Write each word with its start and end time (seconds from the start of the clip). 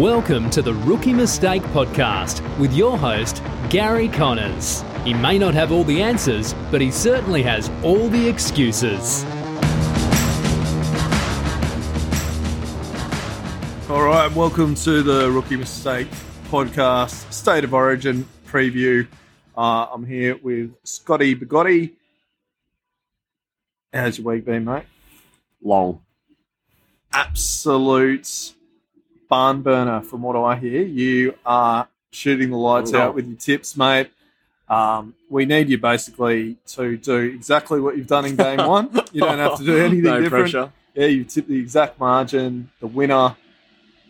Welcome 0.00 0.48
to 0.52 0.62
the 0.62 0.72
Rookie 0.72 1.12
Mistake 1.12 1.60
Podcast 1.60 2.40
with 2.58 2.72
your 2.72 2.96
host, 2.96 3.42
Gary 3.68 4.08
Connors. 4.08 4.82
He 5.04 5.12
may 5.12 5.38
not 5.38 5.52
have 5.52 5.72
all 5.72 5.84
the 5.84 6.00
answers, 6.00 6.54
but 6.70 6.80
he 6.80 6.90
certainly 6.90 7.42
has 7.42 7.68
all 7.84 8.08
the 8.08 8.26
excuses. 8.26 9.24
All 13.90 14.02
right, 14.04 14.32
welcome 14.34 14.74
to 14.76 15.02
the 15.02 15.30
Rookie 15.30 15.56
Mistake 15.56 16.08
Podcast 16.44 17.30
State 17.30 17.64
of 17.64 17.74
Origin 17.74 18.26
preview. 18.46 19.06
Uh, 19.54 19.86
I'm 19.92 20.06
here 20.06 20.38
with 20.42 20.74
Scotty 20.82 21.34
Be 21.34 21.44
Gotti. 21.44 21.92
How's 23.92 24.16
your 24.16 24.32
week 24.32 24.46
been, 24.46 24.64
mate? 24.64 24.84
Long. 25.60 26.00
Absolute 27.12 28.54
barn 29.30 29.62
burner, 29.62 30.02
from 30.02 30.20
what 30.20 30.36
I 30.36 30.56
hear. 30.56 30.82
You 30.82 31.36
are 31.46 31.88
shooting 32.10 32.50
the 32.50 32.56
lights 32.58 32.92
out 32.92 33.14
with 33.14 33.26
your 33.26 33.38
tips, 33.38 33.76
mate. 33.76 34.10
Um, 34.68 35.14
we 35.30 35.46
need 35.46 35.68
you 35.68 35.78
basically 35.78 36.56
to 36.68 36.96
do 36.96 37.16
exactly 37.16 37.80
what 37.80 37.96
you've 37.96 38.06
done 38.06 38.26
in 38.26 38.36
game 38.36 38.66
one. 38.66 38.90
You 39.12 39.22
don't 39.22 39.38
have 39.38 39.56
to 39.58 39.64
do 39.64 39.78
anything 39.84 40.02
no 40.02 40.20
different. 40.20 40.52
pressure. 40.52 40.72
Yeah, 40.94 41.06
you 41.06 41.24
tipped 41.24 41.48
the 41.48 41.58
exact 41.58 41.98
margin, 41.98 42.70
the 42.80 42.86
winner, 42.86 43.36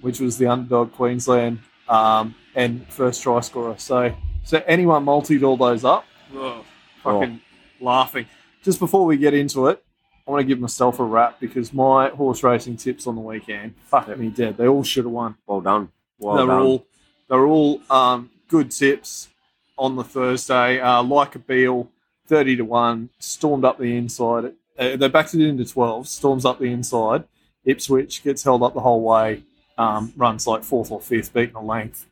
which 0.01 0.19
was 0.21 0.39
the 0.39 0.47
underdog 0.47 0.93
Queensland, 0.93 1.61
um, 1.89 2.35
and 2.55 2.87
first 2.89 3.23
try 3.23 3.41
scorer. 3.41 3.77
So, 3.79 4.15
so 4.45 4.63
anyone 4.67 5.05
multied 5.05 5.43
all 5.43 5.57
those 5.57 5.85
up, 5.85 6.05
oh, 6.35 6.65
fucking 7.03 7.41
laughing. 7.81 8.27
Just 8.63 8.79
before 8.79 9.05
we 9.07 9.17
get 9.17 9.35
into 9.35 9.69
it, 9.69 9.83
I 10.31 10.33
want 10.35 10.43
to 10.43 10.47
give 10.47 10.61
myself 10.61 11.01
a 11.01 11.05
rap 11.05 11.41
because 11.41 11.73
my 11.73 12.11
horse 12.11 12.45
racing 12.45 12.77
tips 12.77 13.09
on 13.09 13.17
the 13.17 13.21
weekend, 13.21 13.75
fuck 13.87 14.17
me 14.17 14.29
dead. 14.29 14.57
They 14.57 14.69
all 14.69 14.85
should 14.85 15.05
have 15.05 15.13
won. 15.13 15.35
Well 15.45 15.61
done. 15.61 15.91
Well 16.21 16.37
they're 16.37 16.47
done. 16.47 16.63
all 16.63 16.87
they 17.29 17.37
were 17.37 17.47
all 17.49 17.81
um, 17.91 18.31
good 18.47 18.71
tips 18.71 19.29
on 19.77 19.97
the 19.97 20.05
Thursday. 20.05 20.79
Uh, 20.79 21.03
like 21.03 21.35
a 21.35 21.41
Beal, 21.41 21.91
thirty 22.29 22.55
to 22.55 22.65
one, 22.65 23.11
stormed 23.19 23.65
up 23.65 23.79
the 23.79 23.97
inside. 23.97 24.53
Uh, 24.79 24.95
they 24.95 25.09
backed 25.09 25.35
it 25.35 25.45
into 25.45 25.65
twelve, 25.65 26.07
storms 26.07 26.45
up 26.45 26.61
the 26.61 26.67
inside. 26.67 27.25
Ipswich 27.65 28.23
gets 28.23 28.45
held 28.45 28.63
up 28.63 28.75
the 28.75 28.81
whole 28.81 29.03
way, 29.03 29.43
um, 29.79 30.13
runs 30.17 30.47
like 30.47 30.63
fourth 30.63 30.93
or 30.93 31.01
fifth, 31.01 31.35
beating 31.35 31.57
a 31.57 31.65
length. 31.65 32.07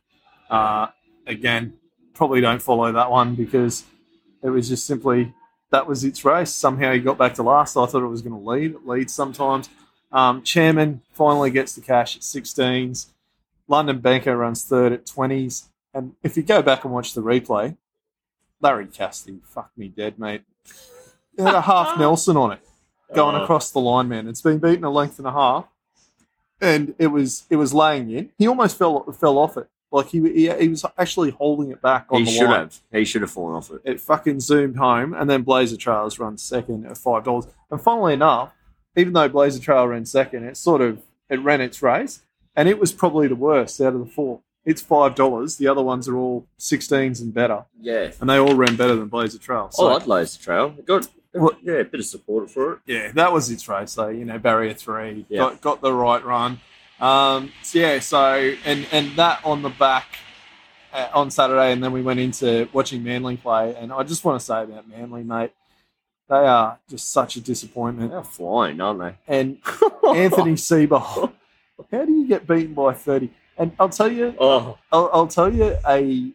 Uh, 0.49 0.87
again, 1.25 1.75
probably 2.13 2.41
don't 2.41 2.61
follow 2.61 2.91
that 2.91 3.09
one 3.09 3.35
because 3.35 3.85
it 4.43 4.49
was 4.49 4.67
just 4.67 4.85
simply 4.85 5.33
that 5.71 5.87
was 5.87 6.03
its 6.03 6.25
race. 6.25 6.51
Somehow 6.53 6.93
he 6.93 6.99
got 6.99 7.17
back 7.17 7.33
to 7.35 7.43
last. 7.43 7.77
I 7.77 7.85
thought 7.85 8.03
it 8.03 8.07
was 8.07 8.21
going 8.21 8.39
to 8.39 8.49
lead. 8.49 8.71
It 8.71 8.87
leads 8.87 9.13
sometimes. 9.13 9.69
Um, 10.11 10.41
Chairman 10.41 11.01
finally 11.11 11.51
gets 11.51 11.73
the 11.75 11.81
cash 11.81 12.15
at 12.15 12.23
16s. 12.23 13.07
London 13.67 13.99
Banker 13.99 14.35
runs 14.35 14.63
third 14.63 14.91
at 14.91 15.05
20s. 15.05 15.65
And 15.93 16.13
if 16.23 16.35
you 16.37 16.43
go 16.43 16.61
back 16.61 16.83
and 16.85 16.93
watch 16.93 17.13
the 17.13 17.21
replay, 17.21 17.77
Larry 18.61 18.87
Cassidy, 18.87 19.39
fuck 19.43 19.71
me 19.77 19.87
dead, 19.87 20.17
mate. 20.19 20.41
He 21.37 21.43
had 21.43 21.53
a 21.53 21.61
half 21.61 21.97
Nelson 21.99 22.35
on 22.37 22.51
it 22.53 22.59
going 23.13 23.35
Oh. 23.35 23.43
across 23.43 23.71
the 23.71 23.79
line, 23.79 24.07
man. 24.07 24.27
It's 24.27 24.41
been 24.41 24.59
beaten 24.59 24.83
a 24.83 24.89
length 24.89 25.17
and 25.19 25.27
a 25.27 25.31
half. 25.31 25.65
And 26.61 26.93
it 26.99 27.07
was 27.07 27.45
it 27.49 27.55
was 27.55 27.73
laying 27.73 28.09
in. 28.11 28.31
He 28.37 28.47
almost 28.47 28.77
fell 28.77 29.03
fell 29.13 29.37
off 29.37 29.55
it. 29.55 29.67
Like 29.91 30.07
he 30.07 30.19
he, 30.21 30.49
he 30.51 30.67
was 30.67 30.85
actually 30.97 31.31
holding 31.31 31.71
it 31.71 31.81
back 31.81 32.05
on 32.09 32.19
He 32.19 32.25
the 32.25 32.31
should 32.31 32.45
line 32.49 32.59
have. 32.59 32.77
He 32.91 33.05
should 33.05 33.21
have 33.23 33.31
fallen 33.31 33.55
off 33.55 33.71
it. 33.71 33.81
it 33.83 33.99
fucking 33.99 34.39
zoomed 34.39 34.77
home, 34.77 35.13
and 35.13 35.29
then 35.29 35.41
Blazer 35.41 35.77
Trails 35.77 36.19
runs 36.19 36.43
second 36.43 36.85
at 36.85 36.97
five 36.97 37.23
dollars. 37.23 37.47
And 37.71 37.81
funnily 37.81 38.13
enough, 38.13 38.53
even 38.95 39.13
though 39.13 39.27
Blazer 39.29 39.59
Trail 39.59 39.87
ran 39.87 40.05
second, 40.05 40.43
it 40.43 40.57
sort 40.57 40.81
of 40.81 41.01
it 41.29 41.41
ran 41.41 41.61
its 41.61 41.81
race, 41.81 42.21
and 42.55 42.69
it 42.69 42.79
was 42.79 42.91
probably 42.91 43.27
the 43.27 43.35
worst 43.35 43.81
out 43.81 43.93
of 43.93 43.99
the 43.99 44.05
four. 44.05 44.41
It's 44.65 44.81
five 44.81 45.15
dollars. 45.15 45.55
The 45.57 45.67
other 45.67 45.81
ones 45.81 46.07
are 46.07 46.15
all 46.15 46.45
sixteens 46.57 47.19
and 47.21 47.33
better, 47.33 47.65
Yeah. 47.79 48.11
and 48.21 48.29
they 48.29 48.37
all 48.37 48.53
ran 48.55 48.75
better 48.75 48.95
than 48.95 49.07
Blazer 49.07 49.39
Trail. 49.39 49.69
So 49.71 49.87
I 49.87 49.93
like 49.93 50.05
Laser 50.07 50.39
Trail. 50.39 50.69
Got 50.85 51.07
What- 51.31 51.57
yeah, 51.63 51.75
a 51.75 51.83
bit 51.85 51.99
of 51.99 52.05
support 52.05 52.49
for 52.51 52.73
it. 52.73 52.79
yeah, 52.85 53.11
that 53.13 53.31
was 53.33 53.49
its 53.49 53.67
race 53.67 53.95
though. 53.95 54.09
You 54.09 54.25
know, 54.25 54.37
barrier 54.37 54.73
three 54.75 55.25
Yeah. 55.29 55.39
got 55.39 55.61
got 55.61 55.81
the 55.81 55.93
right 55.93 56.23
run. 56.23 56.59
Um, 56.99 57.51
so 57.63 57.79
yeah, 57.79 57.99
so 57.99 58.53
and 58.65 58.87
and 58.91 59.15
that 59.17 59.41
on 59.43 59.61
the 59.61 59.69
back 59.69 60.17
uh, 60.93 61.09
on 61.13 61.31
Saturday, 61.31 61.71
and 61.71 61.83
then 61.83 61.91
we 61.91 62.01
went 62.01 62.19
into 62.19 62.67
watching 62.73 63.03
Manly 63.03 63.37
play. 63.37 63.75
And 63.75 63.91
I 63.91 64.03
just 64.03 64.25
want 64.25 64.39
to 64.39 64.45
say 64.45 64.63
about 64.63 64.87
Manly, 64.89 65.23
mate, 65.23 65.51
they 66.29 66.35
are 66.35 66.79
just 66.89 67.11
such 67.11 67.35
a 67.35 67.41
disappointment. 67.41 68.11
They're 68.11 68.23
flying, 68.23 68.81
aren't 68.81 68.99
they? 68.99 69.15
And 69.27 69.59
Anthony 70.15 70.53
Seibold, 70.53 71.33
how 71.91 72.05
do 72.05 72.11
you 72.11 72.27
get 72.27 72.47
beaten 72.47 72.73
by 72.73 72.93
thirty? 72.93 73.29
And 73.57 73.73
I'll 73.79 73.89
tell 73.89 74.11
you, 74.11 74.35
Oh, 74.39 74.77
I'll, 74.91 75.09
I'll 75.13 75.27
tell 75.27 75.53
you 75.53 75.77
a 75.87 76.31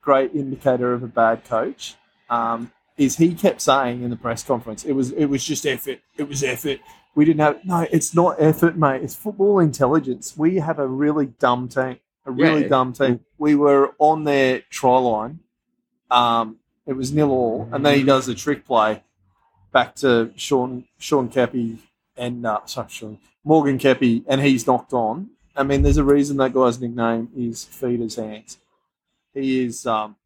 great 0.00 0.34
indicator 0.34 0.92
of 0.92 1.02
a 1.02 1.06
bad 1.06 1.44
coach 1.44 1.94
um, 2.28 2.70
is 2.96 3.16
he 3.16 3.34
kept 3.34 3.60
saying 3.60 4.02
in 4.02 4.10
the 4.10 4.16
press 4.16 4.42
conference 4.44 4.84
it 4.84 4.92
was 4.92 5.10
it 5.12 5.26
was 5.26 5.42
just 5.42 5.66
effort 5.66 5.98
it 6.18 6.28
was 6.28 6.42
effort 6.42 6.78
we 7.14 7.24
didn't 7.24 7.40
have 7.40 7.64
no 7.64 7.86
it's 7.90 8.14
not 8.14 8.36
effort 8.38 8.76
mate. 8.76 9.02
It's 9.02 9.14
football 9.14 9.58
intelligence. 9.60 10.34
We 10.36 10.56
have 10.56 10.78
a 10.78 10.86
really 10.86 11.26
dumb 11.26 11.68
team 11.68 11.98
a 12.26 12.30
really 12.30 12.62
Yeah. 12.62 12.68
dumb 12.68 12.92
team. 12.92 13.20
We 13.38 13.54
were 13.54 13.94
on 13.98 14.24
their 14.24 14.60
try 14.70 14.96
line. 14.98 15.40
Um, 16.10 16.56
it 16.86 16.94
was 16.94 17.12
nil 17.12 17.30
all. 17.30 17.68
And 17.72 17.84
then 17.84 17.98
he 17.98 18.02
does 18.04 18.28
a 18.28 18.34
trick 18.34 18.64
play 18.66 19.02
back 19.72 19.94
to 19.96 20.32
Sean 20.36 20.84
Sean 20.98 21.28
Keppie 21.28 21.78
and 22.16 22.46
uh, 22.46 22.60
sorry 22.66 22.88
Sean 22.90 23.18
Morgan 23.44 23.78
Keppie 23.78 24.24
and 24.26 24.40
he's 24.40 24.66
knocked 24.66 24.92
on. 24.92 25.30
I 25.56 25.62
mean, 25.62 25.82
there's 25.82 25.98
a 25.98 26.04
reason 26.04 26.36
that 26.38 26.52
guy's 26.52 26.80
nickname 26.80 27.28
is 27.36 27.64
Feeder's 27.64 28.16
Hands. 28.16 28.58
He 29.32 29.64
is, 29.64 29.86
um, 29.86 30.16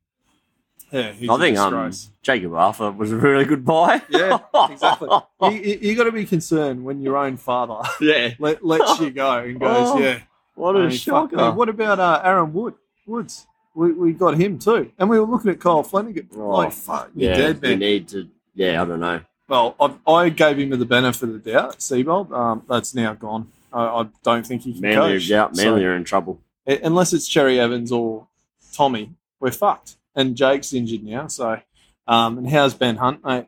yeah, 0.91 1.13
he's 1.13 1.29
I 1.29 1.55
um. 1.55 1.93
Jacob 2.23 2.55
Arthur 2.55 2.91
was 2.93 3.13
a 3.13 3.17
really 3.17 3.45
good 3.45 3.65
buy. 3.65 4.03
Yeah, 4.09 4.39
exactly. 4.71 5.09
you 5.43 5.51
you, 5.51 5.79
you 5.83 5.97
got 5.97 6.05
to 6.05 6.13
be 6.13 6.25
concerned 6.25 6.85
when 6.85 7.01
your 7.01 7.17
own 7.17 7.37
father 7.37 7.89
yeah. 8.01 8.35
let, 8.39 8.65
lets 8.65 9.01
you 9.01 9.11
go 9.11 9.39
and 9.39 9.59
goes, 9.61 9.89
Oh, 9.91 9.99
yeah. 9.99 10.21
What 10.55 10.77
I 10.77 10.81
a 10.81 10.89
mean, 10.89 10.97
shocker. 10.97 11.53
What 11.53 11.69
about 11.69 12.01
uh, 12.01 12.21
Aaron 12.25 12.53
Wood? 12.53 12.75
Woods. 13.07 13.47
We, 13.75 13.93
we 13.93 14.13
got 14.13 14.37
him 14.37 14.59
too. 14.59 14.91
And 14.99 15.09
we 15.09 15.21
were 15.21 15.27
looking 15.27 15.51
at 15.53 15.61
Kyle 15.61 15.83
Flanagan. 15.85 16.29
Oh, 16.37 16.49
like, 16.49 16.73
fuck, 16.73 17.11
you 17.15 17.29
yeah, 17.29 17.37
dead, 17.37 17.63
we 17.63 17.69
man. 17.69 17.79
need 17.79 18.09
to. 18.09 18.29
Yeah, 18.55 18.83
I 18.83 18.85
don't 18.85 18.99
know. 19.01 19.21
Well, 19.49 19.77
I, 19.81 20.13
I 20.13 20.29
gave 20.31 20.59
him 20.59 20.71
the 20.71 20.85
benefit 20.85 21.29
of 21.29 21.43
the 21.45 21.53
doubt, 21.53 21.79
Seibold. 21.79 22.33
Um, 22.33 22.65
that's 22.69 22.95
now 22.95 23.15
gone. 23.15 23.53
I, 23.73 23.85
I 23.85 24.07
don't 24.25 24.45
think 24.47 24.63
he 24.63 24.73
can 24.73 24.83
Manly, 24.83 25.13
coach. 25.15 25.27
yeah, 25.29 25.49
So- 25.53 25.65
Manly 25.65 25.85
are 25.85 25.95
in 25.95 26.05
trouble. 26.05 26.41
Uh, 26.67 26.77
unless 26.83 27.13
it's 27.13 27.27
Cherry 27.29 27.59
Evans 27.61 27.93
or 27.93 28.27
Tommy, 28.73 29.15
we're 29.41 29.53
fucked. 29.53 29.97
And 30.19 30.37
Jake's 30.37 30.73
injured 30.73 31.05
now. 31.05 31.29
So, 31.29 31.61
um, 32.07 32.39
and 32.39 32.51
how's 32.51 32.75
Ben 32.75 32.97
Hunt, 32.97 33.25
mate? 33.25 33.47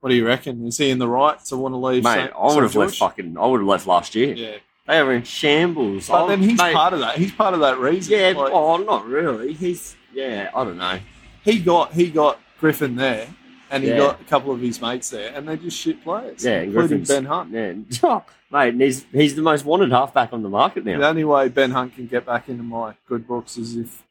What 0.00 0.10
do 0.10 0.14
you 0.16 0.26
reckon? 0.26 0.66
Is 0.66 0.78
he 0.78 0.90
in 0.90 0.98
the 0.98 1.08
right 1.08 1.38
to 1.46 1.56
want 1.56 1.72
to 1.72 1.78
leave? 1.78 2.04
Mate, 2.04 2.14
St. 2.14 2.32
I 2.38 2.42
would 2.44 2.50
St. 2.52 2.62
have 2.62 2.74
left 2.76 2.96
fucking. 2.96 3.36
I 3.38 3.46
would 3.46 3.60
have 3.60 3.66
left 3.68 3.86
last 3.86 4.14
year. 4.14 4.34
Yeah, 4.34 4.56
They 4.86 4.98
are 4.98 5.12
in 5.12 5.22
shambles. 5.24 6.08
but 6.08 6.24
Oh, 6.24 6.28
then 6.28 6.42
he's 6.42 6.58
mate, 6.58 6.74
part 6.74 6.92
of 6.92 7.00
that. 7.00 7.16
He's 7.16 7.32
part 7.32 7.54
of 7.54 7.60
that 7.60 7.78
reason. 7.78 8.12
Yeah, 8.18 8.34
Like, 8.36 8.52
oh, 8.52 8.76
not 8.76 9.06
really. 9.06 9.54
He's 9.54 9.96
yeah, 10.12 10.50
I 10.54 10.62
don't 10.64 10.76
know. 10.78 10.98
he 11.42 11.58
got 11.58 11.92
he 11.94 12.10
got 12.10 12.38
Griffin 12.60 12.96
there, 12.96 13.26
and 13.70 13.82
he 13.82 13.88
Yeah. 13.90 13.96
got 13.98 14.20
a 14.20 14.24
couple 14.24 14.52
of 14.52 14.60
his 14.60 14.80
mates 14.80 15.08
there, 15.10 15.32
and 15.34 15.48
they're 15.48 15.56
just 15.56 15.78
shit 15.78 16.04
players. 16.04 16.44
Yeah, 16.44 16.60
including 16.60 16.98
Griffin's- 17.04 17.08
Ben 17.08 17.24
Hunt. 17.24 17.50
Yeah, 17.50 18.20
mate, 18.52 18.68
and 18.74 18.80
he's 18.82 19.04
he's 19.10 19.34
the 19.34 19.42
most 19.42 19.64
wanted 19.64 19.90
halfback 19.90 20.32
on 20.34 20.42
the 20.42 20.48
market 20.50 20.84
now. 20.84 20.98
The 20.98 21.08
only 21.08 21.24
way 21.24 21.48
Ben 21.48 21.70
Hunt 21.72 21.94
can 21.96 22.06
get 22.06 22.26
back 22.26 22.48
into 22.50 22.62
my 22.62 22.94
good 23.08 23.26
books 23.26 23.56
is 23.56 23.74
if, 23.76 24.02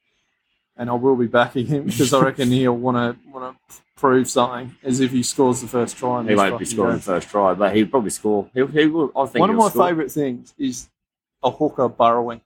and 0.78 0.89
I 0.89 0.94
will 0.94 1.16
be 1.16 1.28
backing 1.28 1.66
him 1.67 1.85
because 1.85 2.13
I 2.13 2.22
reckon 2.22 2.50
he'll 2.51 2.75
want 2.78 2.97
to 2.97 3.29
want 3.31 3.57
to 3.69 3.75
prove 3.95 4.29
something, 4.29 4.75
As 4.84 5.00
if 5.00 5.11
he 5.11 5.23
scores 5.23 5.61
the 5.61 5.67
first 5.67 5.97
try. 5.97 6.23
he 6.28 6.35
won't 6.35 6.59
be 6.59 6.66
scoring 6.66 6.91
game. 6.94 6.97
the 6.97 7.03
first 7.03 7.29
try, 7.29 7.53
but 7.53 7.75
he'll 7.75 7.88
probably 7.88 8.09
score. 8.09 8.49
He'll, 8.53 8.67
he 8.67 8.85
will. 8.87 9.11
I 9.16 9.25
think 9.28 9.41
One 9.41 9.49
of 9.49 9.55
my 9.55 9.70
score. 9.70 9.87
favourite 9.87 10.11
things 10.11 10.53
is 10.58 10.90
a 11.43 11.52
hooker 11.52 11.87
burrowing. 11.87 12.41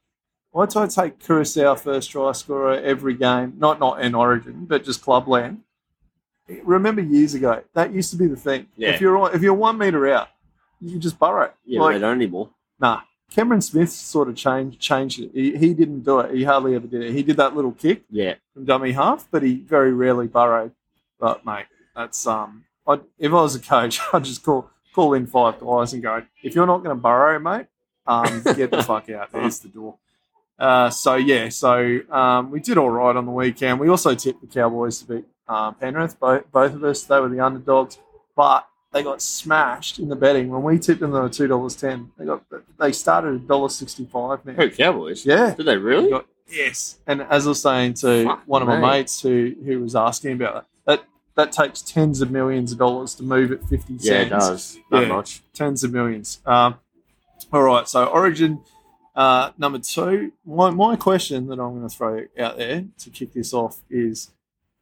Why 0.51 0.65
do 0.65 0.79
I 0.79 0.87
take 0.87 1.19
Koroisau 1.19 1.79
first 1.79 2.09
try 2.11 2.31
scorer 2.31 2.79
every 2.79 3.13
game? 3.15 3.53
Not 3.57 3.79
not 3.79 4.01
in 4.01 4.15
Origin, 4.15 4.65
but 4.65 4.83
just 4.83 5.01
clubland. 5.01 5.61
Remember 6.63 7.01
years 7.01 7.33
ago, 7.33 7.61
that 7.73 7.93
used 7.93 8.09
to 8.11 8.17
be 8.17 8.27
the 8.27 8.37
thing. 8.37 8.67
Yeah. 8.77 8.89
If 8.91 9.01
you're 9.01 9.33
if 9.35 9.41
you're 9.41 9.53
one 9.53 9.77
meter 9.77 10.07
out, 10.13 10.29
you 10.81 10.97
just 10.99 11.19
burrow. 11.19 11.51
Yeah, 11.65 11.81
like, 11.81 11.95
they 11.95 11.99
don't 11.99 12.15
anymore. 12.15 12.49
Nah. 12.79 13.01
Cameron 13.31 13.61
Smith 13.61 13.89
sort 13.91 14.29
of 14.29 14.35
changed 14.35 14.79
changed 14.79 15.19
it. 15.19 15.31
He, 15.33 15.57
he 15.57 15.73
didn't 15.73 16.01
do 16.01 16.19
it. 16.19 16.35
He 16.35 16.43
hardly 16.43 16.75
ever 16.75 16.87
did 16.87 17.01
it. 17.03 17.13
He 17.13 17.23
did 17.23 17.37
that 17.37 17.55
little 17.55 17.73
kick 17.73 18.03
Yeah, 18.09 18.35
from 18.53 18.65
dummy 18.65 18.93
half, 18.93 19.27
but 19.29 19.43
he 19.43 19.55
very 19.55 19.93
rarely 19.93 20.27
burrowed. 20.27 20.71
But 21.19 21.45
mate, 21.45 21.65
that's 21.95 22.25
um. 22.25 22.65
I'd, 22.87 23.01
if 23.19 23.31
I 23.31 23.35
was 23.35 23.55
a 23.55 23.59
coach, 23.59 23.99
I'd 24.13 24.23
just 24.23 24.43
call 24.43 24.69
call 24.93 25.13
in 25.13 25.27
five 25.27 25.59
guys 25.59 25.93
and 25.93 26.01
go, 26.01 26.23
if 26.41 26.55
you're 26.55 26.65
not 26.65 26.83
going 26.83 26.95
to 26.95 27.01
burrow, 27.01 27.37
mate, 27.37 27.67
um, 28.07 28.41
get 28.55 28.71
the 28.71 28.81
fuck 28.81 29.09
out. 29.11 29.31
There's 29.31 29.59
the 29.59 29.67
door. 29.67 29.97
Uh, 30.57 30.89
so 30.89 31.15
yeah, 31.15 31.49
so 31.49 31.99
um, 32.09 32.49
we 32.49 32.59
did 32.59 32.79
all 32.79 32.89
right 32.89 33.15
on 33.15 33.25
the 33.25 33.31
weekend. 33.31 33.79
We 33.79 33.89
also 33.89 34.15
tipped 34.15 34.41
the 34.41 34.47
Cowboys 34.47 34.99
to 35.01 35.05
beat 35.05 35.25
uh, 35.47 35.71
Penrith. 35.73 36.19
Both 36.19 36.51
both 36.51 36.73
of 36.73 36.83
us, 36.83 37.03
they 37.03 37.19
were 37.19 37.29
the 37.29 37.41
underdogs, 37.41 37.99
but 38.35 38.67
they 38.97 39.03
got 39.03 39.21
smashed 39.21 39.99
in 39.99 40.09
the 40.09 40.15
betting 40.15 40.49
when 40.49 40.63
we 40.63 40.79
tipped 40.79 40.99
them. 40.99 41.11
They 41.11 41.19
were 41.19 41.29
two 41.29 41.47
dollars 41.47 41.75
ten. 41.75 42.11
They 42.17 42.25
got 42.25 42.43
they 42.79 42.91
started 42.91 43.35
at 43.35 43.47
dollar 43.47 43.69
sixty 43.69 44.05
five 44.05 44.45
now. 44.45 44.53
Who 44.53 44.69
Cowboys? 44.69 45.25
Yeah, 45.25 45.53
Did 45.55 45.65
they 45.65 45.77
really? 45.77 46.05
They 46.05 46.09
got- 46.11 46.25
yes. 46.49 46.97
And 47.07 47.21
as 47.21 47.45
I 47.45 47.49
was 47.49 47.61
saying 47.61 47.95
to 47.95 48.23
Fuck 48.25 48.43
one 48.45 48.61
of 48.61 48.67
my 48.67 48.79
me. 48.79 48.87
mates 48.87 49.21
who 49.21 49.53
who 49.65 49.79
was 49.81 49.95
asking 49.95 50.33
about 50.33 50.53
that, 50.55 50.65
that 50.85 51.05
that 51.35 51.51
takes 51.51 51.81
tens 51.81 52.21
of 52.21 52.31
millions 52.31 52.71
of 52.71 52.77
dollars 52.79 53.13
to 53.15 53.23
move 53.23 53.51
at 53.51 53.63
fifty 53.69 53.97
cents. 53.99 54.05
yeah, 54.05 54.21
it 54.21 54.29
does. 54.29 54.77
Not 54.91 55.01
Yeah. 55.03 55.07
much. 55.09 55.41
tens 55.53 55.83
of 55.83 55.91
millions. 55.93 56.39
Um, 56.45 56.75
all 57.53 57.61
right, 57.63 57.87
so 57.87 58.05
Origin 58.05 58.61
uh, 59.15 59.51
number 59.57 59.79
two. 59.79 60.31
My, 60.45 60.69
my 60.69 60.95
question 60.95 61.47
that 61.47 61.59
I'm 61.59 61.75
going 61.77 61.87
to 61.89 61.95
throw 61.95 62.25
out 62.39 62.57
there 62.57 62.85
to 62.99 63.09
kick 63.09 63.33
this 63.33 63.53
off 63.53 63.77
is: 63.89 64.31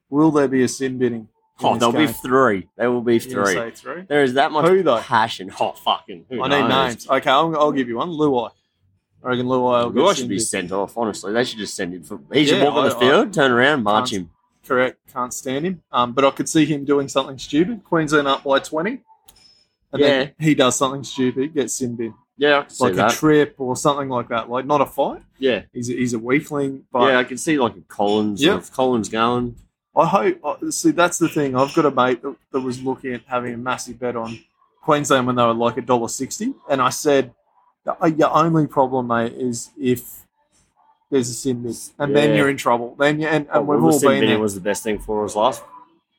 Will 0.10 0.32
there 0.32 0.48
be 0.48 0.64
a 0.64 0.68
sin 0.68 0.98
binning? 0.98 1.28
Oh, 1.62 1.78
there'll 1.78 1.94
be 1.94 2.08
three. 2.08 2.68
There 2.76 2.92
will 2.92 3.02
be 3.02 3.20
three. 3.20 3.54
say 3.54 3.72
three. 3.72 4.02
There 4.02 4.24
is 4.24 4.34
that 4.34 4.52
much 4.52 4.68
Who, 4.68 4.84
though? 4.84 5.00
passion. 5.00 5.52
Oh, 5.60 5.72
fucking. 5.72 6.26
I 6.32 6.34
need 6.36 6.50
knows? 6.50 6.70
names. 6.70 7.10
Okay, 7.10 7.30
I'll, 7.30 7.56
I'll 7.58 7.72
give 7.72 7.88
you 7.88 7.96
one. 7.98 8.10
Luai. 8.10 8.52
I 9.24 9.30
reckon 9.30 9.46
Luai 9.46 9.92
Luai 9.94 10.16
should 10.16 10.28
be 10.30 10.38
sent 10.40 10.72
off, 10.72 10.98
honestly. 10.98 11.32
They 11.34 11.44
should 11.46 11.58
just 11.60 11.76
send 11.76 11.94
him 11.94 12.04
for. 12.04 12.20
He 12.34 12.46
should 12.46 12.58
Yeah, 12.58 12.66
walk 12.66 12.74
on 12.76 12.90
the 12.90 12.94
I- 12.96 12.98
I- 12.98 13.00
field, 13.00 13.34
turn 13.34 13.52
around, 13.52 13.84
march 13.84 14.12
him. 14.12 14.30
Correct. 14.68 14.98
Can't 15.14 15.34
stand 15.34 15.66
him. 15.66 15.82
Um, 15.92 16.12
but 16.14 16.26
I 16.26 16.32
could 16.32 16.50
see 16.50 16.66
him 16.66 16.86
doing 16.86 17.08
something 17.08 17.38
stupid. 17.38 17.84
Queensland 17.84 18.28
up 18.28 18.44
by 18.44 18.60
twenty. 18.60 19.02
And 19.94 20.04
then 20.04 20.34
he 20.40 20.56
does 20.56 20.76
something 20.76 21.04
stupid, 21.06 21.54
gets 21.54 21.76
sin 21.76 21.96
bin. 21.96 22.14
Yeah, 22.38 22.58
I 22.60 22.62
can 22.64 22.70
see 22.72 22.84
Like 22.84 22.94
a 22.94 22.96
that. 22.98 23.12
trip 23.12 23.56
or 23.60 23.78
something 23.78 24.10
like 24.10 24.28
that. 24.28 24.50
Like 24.50 24.66
not 24.66 24.82
a 24.82 24.86
fight. 24.86 25.22
yeah. 25.40 25.62
He's 25.72 25.90
a, 25.90 25.94
he's 25.94 26.14
a 26.14 26.20
weakling, 26.20 26.84
but 26.92 27.12
yeah, 27.14 27.20
I 27.20 27.24
can 27.24 27.38
see 27.38 27.58
like 27.58 27.78
a 27.78 27.82
Collins. 27.88 28.44
Yeah, 28.44 28.58
If 28.58 28.74
Collins 28.74 29.08
going. 29.08 29.56
I 29.96 30.06
hope. 30.08 30.40
uh, 30.44 30.72
See, 30.72 30.92
that's 30.92 31.18
the 31.18 31.30
thing. 31.30 31.56
I've 31.56 31.74
got 31.74 31.86
a 31.86 31.92
mate 31.92 32.22
that, 32.22 32.36
that 32.52 32.60
was 32.62 32.82
looking 32.84 33.14
at 33.14 33.22
having 33.28 33.54
a 33.54 33.58
massive 33.58 34.00
bet 34.00 34.16
on 34.16 34.40
Queensland 34.84 35.26
when 35.28 35.36
they 35.36 35.44
were 35.44 35.54
like 35.54 35.78
a 35.78 35.82
dollar 35.82 36.10
sixty, 36.10 36.54
and 36.70 36.82
I 36.82 36.90
said, 36.90 37.34
"Uh, 37.88 38.06
"Your 38.08 38.32
only 38.36 38.68
problem, 38.68 39.08
mate, 39.08 39.34
is 39.34 39.70
if 39.80 40.26
there's 41.10 41.30
a 41.30 41.34
sin 41.34 41.64
miss, 41.64 41.92
and 42.00 42.16
then 42.16 42.36
you're 42.36 42.50
in 42.50 42.58
trouble. 42.58 42.96
Then 43.00 43.20
you, 43.22 43.28
and, 43.28 43.48
Oh, 43.54 43.60
and 43.60 43.68
we've 43.68 43.84
all 43.84 44.00
been 44.00 44.26
there. 44.26 44.40
was 44.40 44.56
the 44.56 44.62
best 44.62 44.84
thing 44.84 45.00
for 45.00 45.24
us 45.24 45.36
last 45.36 45.64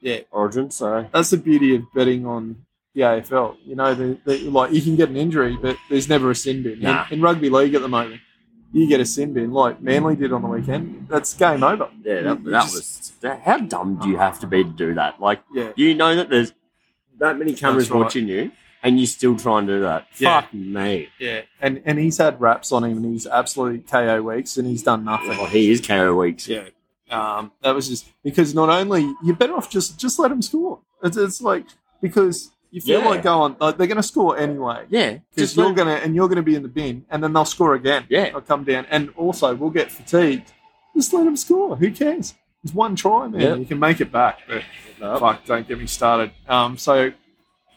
Yeah, 0.00 0.20
Origin, 0.30 0.70
so 0.70 1.06
that's 1.12 1.30
the 1.30 1.36
beauty 1.38 1.74
of 1.74 1.82
betting 1.94 2.24
on 2.24 2.64
the 2.94 3.02
AFL. 3.02 3.56
You 3.66 3.74
know, 3.74 3.94
the, 3.94 4.16
the, 4.24 4.38
like 4.48 4.72
you 4.72 4.80
can 4.80 4.96
get 4.96 5.08
an 5.10 5.16
injury, 5.16 5.58
but 5.60 5.76
there's 5.90 6.08
never 6.08 6.30
a 6.30 6.34
sin 6.34 6.62
bin. 6.62 6.84
In- 6.86 7.04
In, 7.10 7.20
rugby 7.20 7.50
league 7.50 7.74
at 7.74 7.82
the 7.82 7.88
moment, 7.88 8.20
you 8.80 8.86
get 8.88 9.00
a 9.00 9.06
sin 9.06 9.32
bin 9.32 9.52
like 9.52 9.80
Manly 9.80 10.16
did 10.16 10.32
on 10.32 10.42
the 10.42 10.48
weekend. 10.48 11.06
That's 11.08 11.34
game 11.34 11.62
over. 11.62 11.88
yeah, 12.02 12.22
that, 12.22 12.40
You 12.44 12.50
that 12.50 12.62
just- 12.62 12.74
was. 12.74 13.12
that- 13.20 13.40
How 13.42 13.58
dumb 13.58 13.98
do 14.02 14.08
you 14.08 14.16
have 14.18 14.40
to 14.40 14.46
be 14.46 14.62
to 14.64 14.70
do 14.70 14.94
that? 14.94 15.20
Like, 15.20 15.42
Yeah, 15.52 15.72
you 15.76 15.94
know 15.94 16.14
that 16.16 16.28
there's 16.30 16.52
that 17.18 17.38
many 17.38 17.54
cameras 17.54 17.90
right. 17.90 17.98
watching 17.98 18.28
you, 18.28 18.52
and 18.82 19.00
you 19.00 19.06
still 19.06 19.36
try 19.36 19.58
and 19.58 19.66
do 19.66 19.80
that. 19.80 20.06
Yeah. 20.18 20.40
Fuck 20.42 20.52
me. 20.54 21.08
yeah. 21.18 21.42
And 21.60 21.82
and 21.86 21.98
he's 21.98 22.18
had 22.18 22.40
raps 22.40 22.70
on 22.72 22.84
him, 22.84 22.98
and 22.98 23.06
he's 23.06 23.26
absolutely 23.26 23.78
KO 23.80 24.22
weeks, 24.22 24.56
and 24.58 24.66
he's 24.68 24.82
done 24.82 25.04
nothing. 25.04 25.36
Oh, 25.40 25.46
he 25.46 25.70
is 25.70 25.80
KO 25.80 26.14
weeks. 26.14 26.46
Yeah. 26.46 26.68
Um, 27.10 27.52
that 27.62 27.74
was 27.74 27.88
just 27.88 28.06
because 28.24 28.54
not 28.54 28.68
only 28.68 29.02
you're 29.24 29.36
better 29.36 29.54
off 29.54 29.70
just 29.70 29.98
just 29.98 30.18
let 30.18 30.30
him 30.32 30.42
score. 30.42 30.80
It's, 31.04 31.16
it's 31.16 31.40
like 31.40 31.64
because 32.02 32.50
you 32.76 32.82
feel 32.82 33.00
Yeah. 33.00 33.08
like 33.08 33.22
going 33.22 33.56
like 33.58 33.76
they're 33.78 33.86
going 33.86 33.96
to 33.96 34.02
score 34.02 34.36
anyway 34.38 34.84
Yeah, 34.88 35.18
because 35.34 35.56
you're 35.56 35.72
going 35.72 35.88
to 35.88 35.94
and 36.04 36.14
you're 36.14 36.28
going 36.28 36.36
to 36.36 36.42
be 36.42 36.54
in 36.54 36.62
the 36.62 36.68
bin 36.68 37.04
and 37.10 37.22
then 37.22 37.32
they'll 37.32 37.44
score 37.44 37.74
again. 37.74 38.04
Yeah. 38.08 38.30
they'll 38.30 38.40
come 38.42 38.64
down 38.64 38.86
and 38.90 39.10
also 39.16 39.54
we'll 39.54 39.70
get 39.70 39.90
fatigued. 39.90 40.52
Just 40.94 41.12
let 41.12 41.24
them 41.24 41.36
score. 41.36 41.76
Who 41.76 41.90
cares? 41.90 42.34
It's 42.64 42.74
one 42.74 42.96
try, 42.96 43.28
man. 43.28 43.40
Yeah. 43.40 43.54
You 43.54 43.64
can 43.66 43.78
make 43.78 44.00
it 44.00 44.10
back. 44.12 44.40
But 44.48 44.62
No. 45.00 45.18
fuck, 45.18 45.44
don't 45.46 45.66
get 45.68 45.78
me 45.78 45.86
started. 45.86 46.32
Um, 46.48 46.76
so 46.78 47.12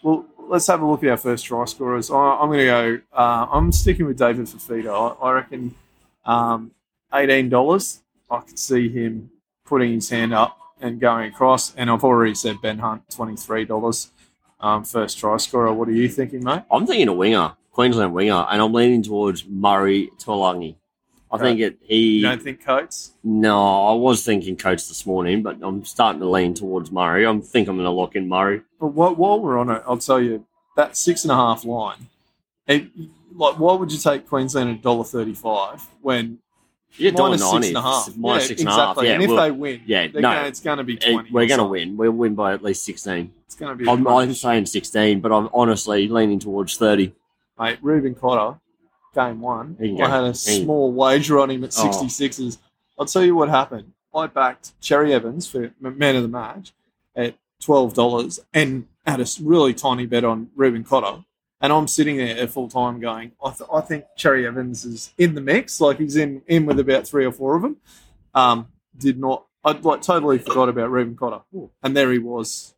well, 0.03 0.25
let's 0.47 0.67
have 0.67 0.81
a 0.81 0.85
look 0.85 1.03
at 1.03 1.09
our 1.09 1.17
first 1.17 1.45
try 1.45 1.63
scorers. 1.65 2.09
I, 2.11 2.15
I'm 2.15 2.47
going 2.47 2.59
to 2.59 2.65
go. 2.65 2.99
Uh, 3.13 3.47
I'm 3.51 3.71
sticking 3.71 4.05
with 4.05 4.17
David 4.17 4.45
Fifita. 4.47 4.89
I, 5.21 5.25
I 5.27 5.31
reckon 5.33 5.75
um, 6.25 6.71
eighteen 7.13 7.49
dollars. 7.49 8.01
I 8.31 8.39
could 8.39 8.57
see 8.59 8.89
him 8.89 9.31
putting 9.65 9.93
his 9.93 10.09
hand 10.09 10.33
up 10.33 10.57
and 10.81 10.99
going 10.99 11.27
across. 11.31 11.73
And 11.75 11.89
I've 11.89 12.03
already 12.03 12.35
said 12.35 12.61
Ben 12.61 12.79
Hunt 12.79 13.03
twenty 13.09 13.35
three 13.35 13.65
dollars. 13.65 14.11
Um, 14.61 14.83
first 14.83 15.17
try 15.17 15.37
scorer. 15.37 15.73
What 15.73 15.87
are 15.87 15.93
you 15.93 16.09
thinking, 16.09 16.43
mate? 16.43 16.63
I'm 16.71 16.85
thinking 16.85 17.07
a 17.07 17.13
winger, 17.13 17.53
Queensland 17.71 18.13
winger, 18.13 18.45
and 18.49 18.61
I'm 18.61 18.73
leaning 18.73 19.01
towards 19.03 19.45
Murray 19.47 20.11
Taulagi. 20.19 20.75
I 21.31 21.35
Okay. 21.35 21.43
think 21.43 21.59
it. 21.59 21.77
He 21.81 22.17
You 22.17 22.21
don't 22.23 22.41
think 22.41 22.63
Coates? 22.65 23.11
no, 23.23 23.87
I 23.87 23.93
was 23.93 24.25
thinking 24.25 24.57
Coates 24.57 24.87
this 24.87 25.05
morning, 25.05 25.43
but 25.43 25.57
I'm 25.61 25.85
starting 25.85 26.19
to 26.21 26.29
lean 26.29 26.55
towards 26.55 26.91
Murray. 26.91 27.25
I 27.25 27.39
think 27.39 27.67
I'm 27.67 27.75
going 27.75 27.85
to 27.85 27.91
lock 27.91 28.15
in 28.15 28.27
Murray. 28.27 28.61
But 28.79 28.87
while, 28.87 29.13
while 29.15 29.39
we're 29.39 29.57
on 29.59 29.69
it, 29.69 29.83
I'll 29.87 29.97
tell 29.99 30.19
you 30.21 30.45
that 30.75 30.97
six 30.97 31.23
and 31.23 31.31
a 31.31 31.35
half 31.35 31.63
line. 31.65 32.07
It, 32.67 32.87
like, 33.35 33.59
why 33.59 33.75
would 33.75 33.91
you 33.91 33.97
take 33.99 34.27
Queensland 34.27 34.69
at 34.71 34.81
dollar 34.81 35.03
thirty 35.03 35.33
five 35.35 35.85
when 36.97 37.05
Yeah, 37.05 37.11
dollar 37.11 37.29
minus 37.37 37.49
six 37.51 37.67
and 37.67 37.77
a 37.77 37.81
half? 37.81 38.17
minus 38.17 38.43
Yeah, 38.43 38.47
six 38.47 38.61
and 38.61 38.69
a 38.69 38.71
half. 38.71 38.79
exactly. 38.81 39.07
Yeah, 39.07 39.13
and 39.13 39.23
if 39.23 39.29
we'll- 39.29 39.37
they 39.37 39.51
win, 39.51 39.81
yeah, 39.85 40.07
no. 40.07 40.21
gonna, 40.21 40.47
it's 40.47 40.59
going 40.59 40.77
to 40.79 40.83
be 40.83 41.01
eh, 41.01 41.11
twenty. 41.11 41.31
we're 41.31 41.47
going 41.47 41.59
to 41.59 41.65
win. 41.65 41.97
We'll 41.97 42.11
win 42.11 42.35
by 42.35 42.53
at 42.53 42.63
least 42.63 42.83
sixteen. 42.83 43.33
It's 43.45 43.55
going 43.55 43.77
to 43.77 43.83
be. 43.83 43.89
I'm, 43.89 44.05
I'm 44.07 44.33
saying 44.33 44.65
sixteen, 44.67 45.19
but 45.21 45.31
I'm 45.31 45.49
honestly 45.53 46.07
leaning 46.07 46.39
towards 46.39 46.77
thirty. 46.77 47.13
mate, 47.59 47.77
Reuben 47.81 48.15
Cotter, 48.15 48.59
game 49.13 49.41
one. 49.41 49.77
I 49.81 50.09
had 50.09 50.23
a 50.23 50.33
small 50.33 50.91
wager 50.91 51.39
on 51.39 51.49
him 51.51 51.63
at 51.63 51.75
Oh. 51.77 51.89
66s. 51.89 52.57
I'll 52.97 53.05
tell 53.05 53.23
you 53.23 53.35
what 53.35 53.49
happened. 53.49 53.93
I 54.13 54.27
backed 54.27 54.79
Cherry 54.81 55.13
Evans 55.13 55.47
for 55.47 55.71
man 55.79 56.15
of 56.15 56.23
the 56.23 56.27
match 56.27 56.73
at 57.15 57.35
$12 57.61 58.39
and 58.53 58.87
had 59.05 59.19
a 59.21 59.25
really 59.41 59.73
tiny 59.73 60.05
bet 60.05 60.23
on 60.23 60.49
Reuben 60.55 60.83
Cotter. 60.83 61.23
And 61.61 61.73
I'm 61.73 61.87
sitting 61.87 62.17
there 62.17 62.37
at 62.37 62.49
full 62.49 62.69
time 62.69 62.99
going, 62.99 63.33
I, 63.43 63.51
th- 63.51 63.69
I 63.73 63.81
think 63.81 64.05
Cherry 64.15 64.47
Evans 64.47 64.85
is 64.85 65.13
in 65.17 65.35
the 65.35 65.41
mix. 65.41 65.81
Like 65.81 65.99
he's 65.99 66.15
in, 66.15 66.41
in 66.47 66.65
with 66.65 66.79
about 66.79 67.05
three 67.05 67.25
or 67.25 67.33
four 67.33 67.55
of 67.55 67.61
them. 67.61 67.77
Um, 68.33 68.67
did 68.97 69.19
not, 69.19 69.45
I 69.63 69.71
like 69.71 70.01
totally 70.01 70.37
forgot 70.37 70.69
about 70.69 70.89
Reuben 70.89 71.17
Cotter. 71.17 71.41
And 71.83 71.97
there 71.97 72.11
he 72.11 72.19
was 72.19 72.73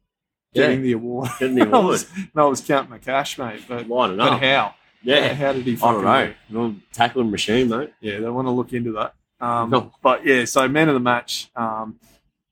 getting 0.54 0.82
the 0.82 0.94
award. 0.94 1.30
Getting 1.40 1.56
the 1.56 1.66
I 1.74 1.80
was, 1.80 2.10
no, 2.34 2.48
I 2.48 2.50
was 2.50 2.62
counting 2.62 2.90
my 2.90 2.98
cash, 2.98 3.38
mate. 3.38 3.64
But, 3.68 3.88
lining 3.88 4.18
but 4.18 4.34
up. 4.34 4.40
how? 4.40 4.76
Yeah, 5.04 5.34
How 5.34 5.54
did 5.54 5.66
he 5.66 5.74
I 5.82 5.92
don't 5.92 6.04
know. 6.04 6.76
Tackling 6.94 7.32
machine, 7.32 7.70
mate. 7.70 7.92
Yeah, 8.02 8.20
they 8.20 8.30
want 8.30 8.48
to 8.48 8.52
look 8.52 8.74
into 8.74 8.92
that. 8.94 9.16
Um, 9.40 9.70
No. 9.70 9.92
But 10.02 10.26
yeah, 10.26 10.46
so 10.46 10.68
man 10.68 10.90
of 10.90 10.94
the 10.94 11.00
match 11.00 11.50
um, 11.56 12.00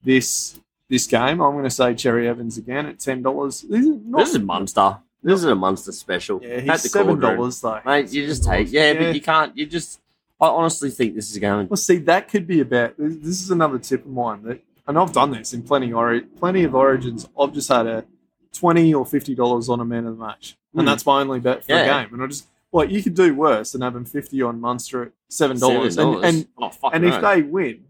this 0.03 0.59
this 0.89 1.05
game, 1.05 1.39
I'm 1.41 1.51
going 1.51 1.63
to 1.63 1.69
say 1.69 1.93
Cherry 1.93 2.27
Evans 2.27 2.57
again 2.57 2.87
at 2.87 2.99
ten 2.99 3.21
dollars. 3.21 3.61
This 3.61 3.85
is 3.85 3.97
not. 4.03 4.19
This 4.19 4.29
is 4.29 4.35
a 4.35 4.39
Munster. 4.39 4.97
This 5.21 5.39
is 5.39 5.45
a 5.45 5.55
monster 5.55 5.91
special. 5.91 6.39
yeah, 6.41 6.49
At 6.55 6.63
he's 6.63 6.83
the 6.83 6.89
seven 6.89 7.19
dollars 7.19 7.59
though. 7.61 7.79
Mate, 7.85 8.11
you 8.11 8.25
just 8.25 8.43
take. 8.43 8.71
Yeah, 8.71 8.93
but 8.93 9.13
you 9.15 9.21
can't. 9.21 9.55
You 9.57 9.65
just. 9.65 9.99
I 10.41 10.47
honestly 10.47 10.89
think 10.89 11.15
this 11.15 11.29
is 11.29 11.37
going. 11.37 11.67
Well, 11.67 11.75
see, 11.77 11.97
that 11.97 12.29
could 12.29 12.47
be 12.47 12.61
about. 12.61 12.95
This 12.97 13.15
this 13.17 13.41
is 13.43 13.51
another 13.51 13.77
tip 13.79 14.05
of 14.05 14.11
mine 14.11 14.43
that, 14.43 14.61
and 14.87 14.97
I've 14.97 15.11
done 15.11 15.31
this 15.31 15.53
in 15.53 15.63
plenty 15.63 15.91
ori- 15.91 16.21
plenty 16.21 16.63
of 16.63 16.73
origins. 16.75 17.27
I've 17.37 17.51
just 17.53 17.67
had 17.67 17.85
a 17.87 18.05
twenty 18.53 18.93
or 18.93 19.05
fifty 19.05 19.35
dollars 19.35 19.67
on 19.67 19.81
a 19.81 19.85
man 19.85 20.05
of 20.05 20.17
the 20.17 20.23
match, 20.25 20.57
and 20.73 20.81
Hmm. 20.83 20.87
that's 20.87 21.05
my 21.05 21.19
only 21.19 21.39
bet 21.41 21.65
for 21.65 21.73
Yeah. 21.73 21.81
a 21.99 22.03
game. 22.05 22.13
And 22.13 22.23
I 22.23 22.27
just 22.27 22.47
like 22.71 22.89
you 22.89 23.03
could 23.03 23.15
do 23.15 23.35
worse 23.35 23.73
than 23.73 23.81
having 23.81 24.05
fifty 24.05 24.41
on 24.41 24.61
Munster 24.61 25.03
at 25.03 25.11
seven 25.27 25.59
dollars, 25.59 25.97
and, 25.97 26.23
and 26.23 26.47
oh, 26.57 26.71
and 26.93 27.03
no. 27.03 27.15
if 27.15 27.21
they 27.21 27.41
win, 27.41 27.83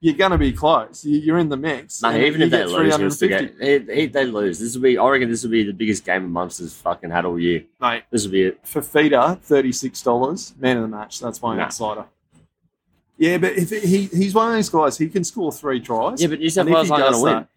you're 0.00 0.14
going 0.14 0.30
to 0.30 0.38
be 0.38 0.52
close. 0.52 1.04
You- 1.04 1.18
You're 1.20 1.38
in 1.38 1.48
the 1.50 1.56
mix. 1.56 2.00
Mate, 2.02 2.26
even 2.26 2.42
if 2.42 2.50
they 2.50 2.64
lose, 2.64 2.96
he'll 2.96 3.10
still 3.10 3.28
get. 3.28 3.54
He, 3.60 3.78
he, 3.94 4.06
they 4.06 4.24
lose. 4.24 4.58
This 4.58 4.74
will 4.74 4.82
be. 4.82 4.96
I 4.98 5.08
reckon 5.08 5.28
this 5.30 5.42
will 5.42 5.50
be 5.50 5.62
the 5.64 5.72
biggest 5.72 6.04
game 6.04 6.24
of 6.24 6.30
Munster's 6.30 6.74
fucking 6.74 7.10
had 7.10 7.24
all 7.26 7.38
year. 7.38 7.64
mate, 7.80 8.04
This 8.10 8.24
will 8.24 8.32
be 8.32 8.42
it. 8.44 8.62
Fifita, 8.64 9.38
thirty 9.40 9.72
six 9.72 10.02
dollars, 10.02 10.54
man 10.58 10.76
of 10.78 10.82
the 10.82 10.88
match. 10.88 11.20
That's 11.20 11.40
my 11.42 11.54
Nah. 11.56 11.64
outsider. 11.64 12.06
Yeah, 13.18 13.36
but 13.36 13.52
if 13.52 13.68
he 13.68 14.06
he's 14.06 14.34
one 14.34 14.48
of 14.48 14.54
those 14.54 14.70
guys, 14.70 14.96
he 14.96 15.08
can 15.08 15.22
score 15.24 15.52
three 15.52 15.78
tries. 15.80 16.22
Yeah, 16.22 16.28
but 16.28 16.38
New 16.38 16.48
South 16.48 16.66
Wales 16.68 16.90
aren't 16.90 17.02
going 17.04 17.14
to 17.14 17.22
win. 17.22 17.48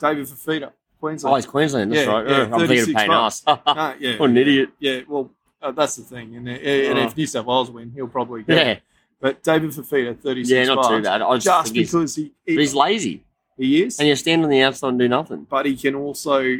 David 0.00 0.26
Fifita, 0.26 0.72
Queensland. 1.00 1.00
Oh, 1.00 1.00
Queensland. 1.00 1.38
it's 1.38 1.46
Queensland. 1.46 1.92
That's 1.92 2.06
Yeah, 2.06 2.12
right. 2.12 2.28
yeah, 2.28 2.36
I'm 2.42 2.50
thinking 2.50 2.62
of 2.62 2.68
36 2.68 2.94
paying 2.94 3.10
us. 3.10 3.42
Yeah, 3.46 4.16
what 4.18 4.30
an 4.30 4.36
idiot. 4.36 4.70
yeah. 4.78 5.00
Well, 5.08 5.30
uh, 5.62 5.70
that's 5.70 5.96
the 5.96 6.02
thing, 6.02 6.36
and, 6.36 6.48
uh, 6.48 6.52
and 6.52 6.98
Oh. 6.98 7.02
if 7.04 7.16
New 7.16 7.26
South 7.26 7.46
Wales 7.46 7.70
win, 7.70 7.92
he'll 7.94 8.08
probably 8.08 8.42
get. 8.42 8.66
Yeah. 8.66 8.78
But 9.22 9.42
David 9.42 9.70
Fifita, 9.70 10.18
thirty 10.20 10.44
six. 10.44 10.50
yeah, 10.68 10.74
not 10.74 10.88
too 10.90 11.00
bad. 11.02 11.22
I 11.22 11.34
just, 11.36 11.46
Just 11.46 11.64
think 11.68 11.76
he's, 11.76 11.90
because 11.92 12.14
he, 12.16 12.32
but 12.44 12.54
he's 12.58 12.72
he, 12.72 12.78
lazy, 12.78 13.24
he 13.56 13.82
is, 13.84 13.98
and 13.98 14.06
you 14.08 14.16
stand 14.16 14.42
on 14.44 14.50
the 14.50 14.60
outside 14.62 14.88
and 14.88 14.98
do 14.98 15.08
nothing. 15.08 15.46
but 15.48 15.64
he 15.64 15.76
can 15.76 15.94
also, 15.94 16.58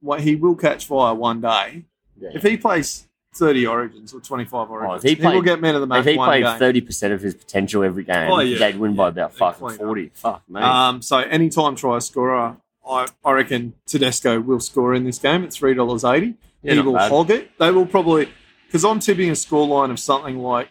what 0.00 0.20
he 0.20 0.34
will 0.36 0.56
catch 0.56 0.86
fire 0.86 1.14
one 1.14 1.40
day. 1.40 1.84
Yeah. 2.20 2.30
If 2.34 2.42
he 2.42 2.56
plays 2.56 3.06
thirty 3.34 3.66
origins 3.66 4.12
or 4.12 4.20
twenty 4.20 4.44
five 4.44 4.68
origins, 4.70 5.04
Oh, 5.04 5.08
he 5.08 5.14
he, 5.14 5.22
will 5.22 5.30
played- 5.32 5.44
get 5.44 5.60
man 5.60 5.74
of 5.76 5.80
the 5.82 5.86
match 5.86 6.00
If 6.00 6.06
he 6.12 6.16
one 6.18 6.28
played 6.28 6.44
game. 6.44 6.58
thirty 6.58 6.80
percent 6.80 7.12
of 7.14 7.20
his 7.22 7.34
potential 7.34 7.82
every 7.84 8.04
game, 8.04 8.30
Oh, 8.30 8.40
yeah, 8.40 8.58
they'd 8.58 8.76
win 8.78 8.94
by 8.96 9.08
about 9.08 9.32
they'd 9.32 9.38
fucking 9.38 9.58
clean 9.66 9.74
up. 9.74 9.80
forty. 9.80 10.10
Fuck 10.14 10.42
mate. 10.48 10.62
Um, 10.64 11.00
so 11.00 11.18
anytime 11.18 11.76
try 11.76 11.98
scorer, 12.00 12.56
I, 12.88 13.06
I 13.24 13.32
reckon 13.32 13.74
Tedesco 13.86 14.40
will 14.40 14.60
score 14.60 14.94
in 14.94 15.04
this 15.04 15.18
game 15.18 15.44
at 15.44 15.52
three 15.52 15.74
dollars 15.74 16.04
eighty. 16.04 16.34
Yeah, 16.62 16.72
he 16.72 16.76
not 16.78 16.84
will 16.86 16.92
bad. 16.94 17.10
hog 17.10 17.30
it. 17.30 17.56
They 17.58 17.70
will 17.70 17.86
probably 17.86 18.28
because 18.66 18.84
I'm 18.84 18.98
tipping 19.00 19.28
a 19.30 19.32
scoreline 19.34 19.90
of 19.92 19.98
something 20.00 20.38
like 20.38 20.68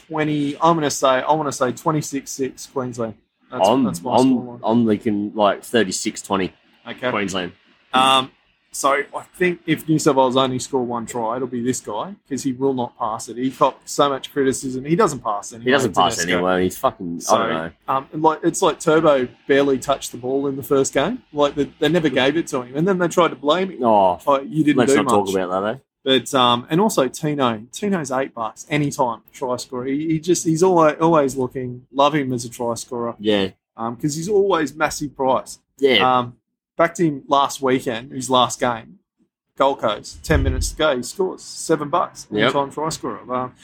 twenty. 0.00 0.56
I'm 0.56 0.76
going 0.76 0.82
to 0.82 0.90
say 0.90 1.08
I 1.08 1.32
want 1.32 1.48
to 1.48 1.52
say 1.52 1.72
26-6 1.72 2.72
Queensland. 2.72 3.14
That's, 3.50 3.68
I'm, 3.68 3.84
that's 3.84 4.02
my 4.02 4.16
I'm. 4.16 4.60
I'm 4.64 4.86
thinking 4.86 5.32
like 5.34 5.62
36-20 5.62 6.52
Okay. 6.88 7.10
Queensland. 7.10 7.52
Um, 7.92 8.30
So 8.72 8.90
I 8.92 9.22
think 9.36 9.60
if 9.66 9.88
New 9.88 10.00
South 10.00 10.16
Wales 10.16 10.36
only 10.36 10.58
score 10.58 10.82
one 10.84 11.06
try, 11.06 11.36
it'll 11.36 11.46
be 11.46 11.62
this 11.62 11.78
guy 11.80 12.16
because 12.26 12.42
he 12.42 12.50
will 12.52 12.74
not 12.74 12.98
pass 12.98 13.28
it. 13.28 13.36
He 13.36 13.52
copped 13.52 13.88
so 13.88 14.08
much 14.08 14.32
criticism. 14.32 14.84
He 14.84 14.96
doesn't 14.96 15.20
pass 15.20 15.52
anyway. 15.52 15.64
He 15.66 15.70
doesn't 15.70 15.94
pass 15.94 16.20
anywhere. 16.20 16.58
He's 16.60 16.76
fucking. 16.76 17.20
So, 17.20 17.36
I 17.36 17.38
don't 17.38 17.54
know. 17.54 17.70
Um, 17.86 18.08
like 18.22 18.40
it's 18.42 18.60
like 18.62 18.80
Turbo 18.80 19.28
barely 19.46 19.78
touched 19.78 20.10
the 20.10 20.18
ball 20.18 20.48
in 20.48 20.56
the 20.56 20.64
first 20.64 20.92
game. 20.92 21.22
Like 21.32 21.54
they, 21.54 21.72
they 21.78 21.88
never 21.88 22.08
gave 22.08 22.36
it 22.36 22.48
to 22.48 22.62
him, 22.62 22.76
and 22.76 22.88
then 22.88 22.98
they 22.98 23.06
tried 23.06 23.28
to 23.28 23.36
blame 23.36 23.70
him. 23.70 23.84
Oh, 23.84 24.18
Oh, 24.26 24.40
you 24.40 24.64
didn't 24.64 24.78
let's 24.78 24.90
do 24.92 24.96
not 24.96 25.04
much. 25.04 25.12
talk 25.32 25.34
about 25.36 25.62
that. 25.62 25.74
Eh? 25.76 25.78
But 26.04 26.34
um, 26.34 26.66
and 26.68 26.80
also 26.80 27.08
Tino. 27.08 27.66
Tino's 27.72 28.10
eight 28.10 28.34
bucks 28.34 28.66
anytime 28.68 29.22
try 29.32 29.56
scorer. 29.56 29.86
He, 29.86 30.06
he 30.08 30.20
just 30.20 30.44
he's 30.44 30.62
always 30.62 30.96
always 31.00 31.36
looking. 31.36 31.86
Love 31.90 32.14
him 32.14 32.32
as 32.32 32.44
a 32.44 32.50
try 32.50 32.74
scorer 32.74 33.14
Yeah, 33.18 33.50
because 33.76 34.14
he's 34.16 34.28
always 34.28 34.74
massive 34.74 35.16
price. 35.16 35.58
yeah. 35.78 36.18
Um, 36.18 36.36
back 36.76 36.94
to 36.96 37.04
him 37.06 37.22
last 37.26 37.62
weekend, 37.62 38.12
his 38.12 38.28
last 38.28 38.60
game, 38.60 38.98
Gold 39.56 39.78
Coast, 39.80 40.22
10 40.24 40.42
minutes 40.42 40.70
to 40.70 40.76
go, 40.76 40.96
he 40.96 41.02
scores 41.02 41.42
seven 41.42 41.88
bucks, 41.88 42.26
Yep. 42.30 42.42
anytime 42.42 42.70
try 42.70 42.88
scorer. 42.90 43.32
Um, 43.34 43.54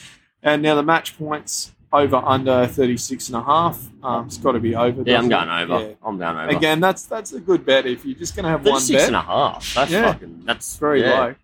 and 0.42 0.62
now 0.62 0.74
the 0.76 0.82
match 0.82 1.18
points 1.18 1.72
over 1.92 2.16
under 2.16 2.66
36 2.68 3.28
and 3.28 3.36
a 3.36 3.42
half. 3.42 3.84
Um, 4.02 4.26
it's 4.26 4.38
got 4.38 4.52
to 4.52 4.60
be 4.60 4.74
over. 4.76 5.02
yeah, 5.04 5.18
I'm 5.18 5.28
going 5.28 5.48
it? 5.48 5.62
over. 5.70 5.88
Yeah. 5.88 5.94
I'm 6.02 6.16
going 6.18 6.36
over. 6.38 6.56
Again, 6.56 6.80
that's 6.80 7.02
that's 7.04 7.32
a 7.34 7.40
good 7.40 7.66
bet 7.66 7.84
if 7.84 8.06
you're 8.06 8.16
just 8.16 8.34
going 8.34 8.44
to 8.44 8.50
have 8.50 8.64
one 8.64 8.80
bet. 8.88 9.08
and 9.08 9.16
a 9.16 9.20
half. 9.20 9.74
That's 9.74 9.90
Yeah. 9.90 10.12
fucking. 10.12 10.42
That's 10.46 10.76
very 10.78 11.02
yeah. 11.02 11.20
low. 11.20 11.34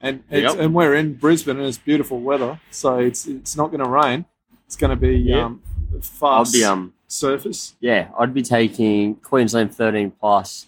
And 0.00 0.22
it's, 0.30 0.54
Yep. 0.54 0.64
and 0.64 0.74
we're 0.74 0.94
in 0.94 1.14
Brisbane 1.14 1.58
and 1.58 1.66
it's 1.66 1.76
beautiful 1.78 2.20
weather, 2.20 2.58
so 2.70 2.98
it's 2.98 3.26
it's 3.26 3.56
not 3.56 3.68
going 3.70 3.82
to 3.84 3.88
rain. 3.90 4.24
It's 4.66 4.76
going 4.76 4.90
to 4.90 4.96
be 4.96 5.16
Yeah. 5.18 5.44
um, 5.46 5.62
fast 6.00 6.52
be 6.54 6.64
um. 6.64 6.94
surface. 7.06 7.74
Yeah, 7.80 8.08
I'd 8.18 8.32
be 8.32 8.42
taking 8.42 9.16
Queensland 9.16 9.74
13 9.74 10.12
plus 10.12 10.66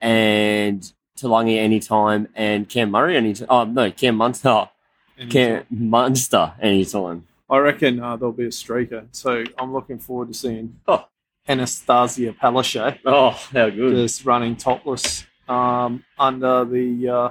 and 0.00 0.92
Taulagi 1.18 1.56
anytime 1.58 2.28
and 2.34 2.68
Cam 2.68 2.90
Murray 2.90 3.16
anytime. 3.16 3.46
Oh 3.50 3.64
no, 3.64 3.90
Cam 3.90 4.16
Munster. 4.16 4.68
And 5.16 5.30
Cam 5.30 5.64
Munster 5.70 6.52
anytime. 6.60 7.26
I 7.50 7.58
reckon 7.58 8.00
uh, 8.00 8.16
there'll 8.16 8.32
be 8.32 8.44
a 8.44 8.48
streaker. 8.50 9.06
So 9.12 9.42
I'm 9.58 9.72
looking 9.72 9.98
forward 9.98 10.28
to 10.28 10.34
seeing 10.34 10.76
Oh. 10.86 11.06
Annastacia 11.48 12.36
Palaszczuk 12.38 12.98
Oh, 13.06 13.30
how 13.30 13.70
good. 13.70 13.94
just 13.94 14.24
running 14.26 14.54
topless 14.54 15.24
um, 15.48 16.04
under 16.18 16.64
the 16.66 17.08
uh, 17.08 17.30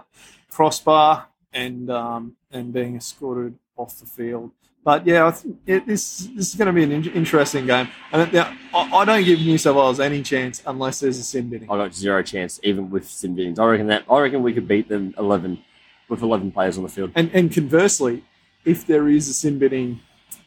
crossbar 0.58 1.28
and 1.54 1.90
um, 1.92 2.36
and 2.52 2.74
being 2.74 2.96
escorted 2.96 3.54
off 3.78 4.00
the 4.00 4.06
field. 4.08 4.52
But 4.84 5.06
yeah, 5.06 5.28
I 5.28 5.32
think 5.32 5.58
it, 5.68 5.86
this 5.86 6.30
this 6.36 6.50
is 6.50 6.56
going 6.56 6.66
to 6.68 6.74
be 6.74 6.84
an 6.84 6.92
in- 6.92 7.12
interesting 7.14 7.68
game. 7.68 7.90
And 8.12 8.34
now, 8.34 8.52
I, 8.74 8.82
I 9.02 9.06
don't 9.06 9.24
give 9.24 9.40
New 9.40 9.58
South 9.60 9.76
Wales 9.76 10.00
any 10.00 10.24
chance 10.24 10.64
unless 10.66 11.00
there's 11.00 11.20
a 11.20 11.24
sin 11.24 11.50
binning. 11.50 11.70
I 11.70 11.76
got 11.78 11.94
zero 11.94 12.24
chance, 12.24 12.60
even 12.64 12.90
with 12.90 13.08
sin 13.08 13.36
binnings. 13.36 13.60
I 13.60 13.66
reckon 13.68 13.88
that. 13.88 14.04
I 14.10 14.20
reckon 14.20 14.42
we 14.42 14.54
could 14.54 14.68
beat 14.68 14.88
them 14.90 15.14
11 15.20 15.60
with 16.10 16.22
11 16.22 16.52
players 16.54 16.78
on 16.78 16.84
the 16.84 16.90
field. 16.90 17.12
And 17.16 17.30
and 17.34 17.52
conversely, 17.54 18.24
if 18.66 18.88
there 18.88 19.08
is 19.08 19.30
a 19.30 19.34
sin 19.34 19.60
binning 19.60 20.00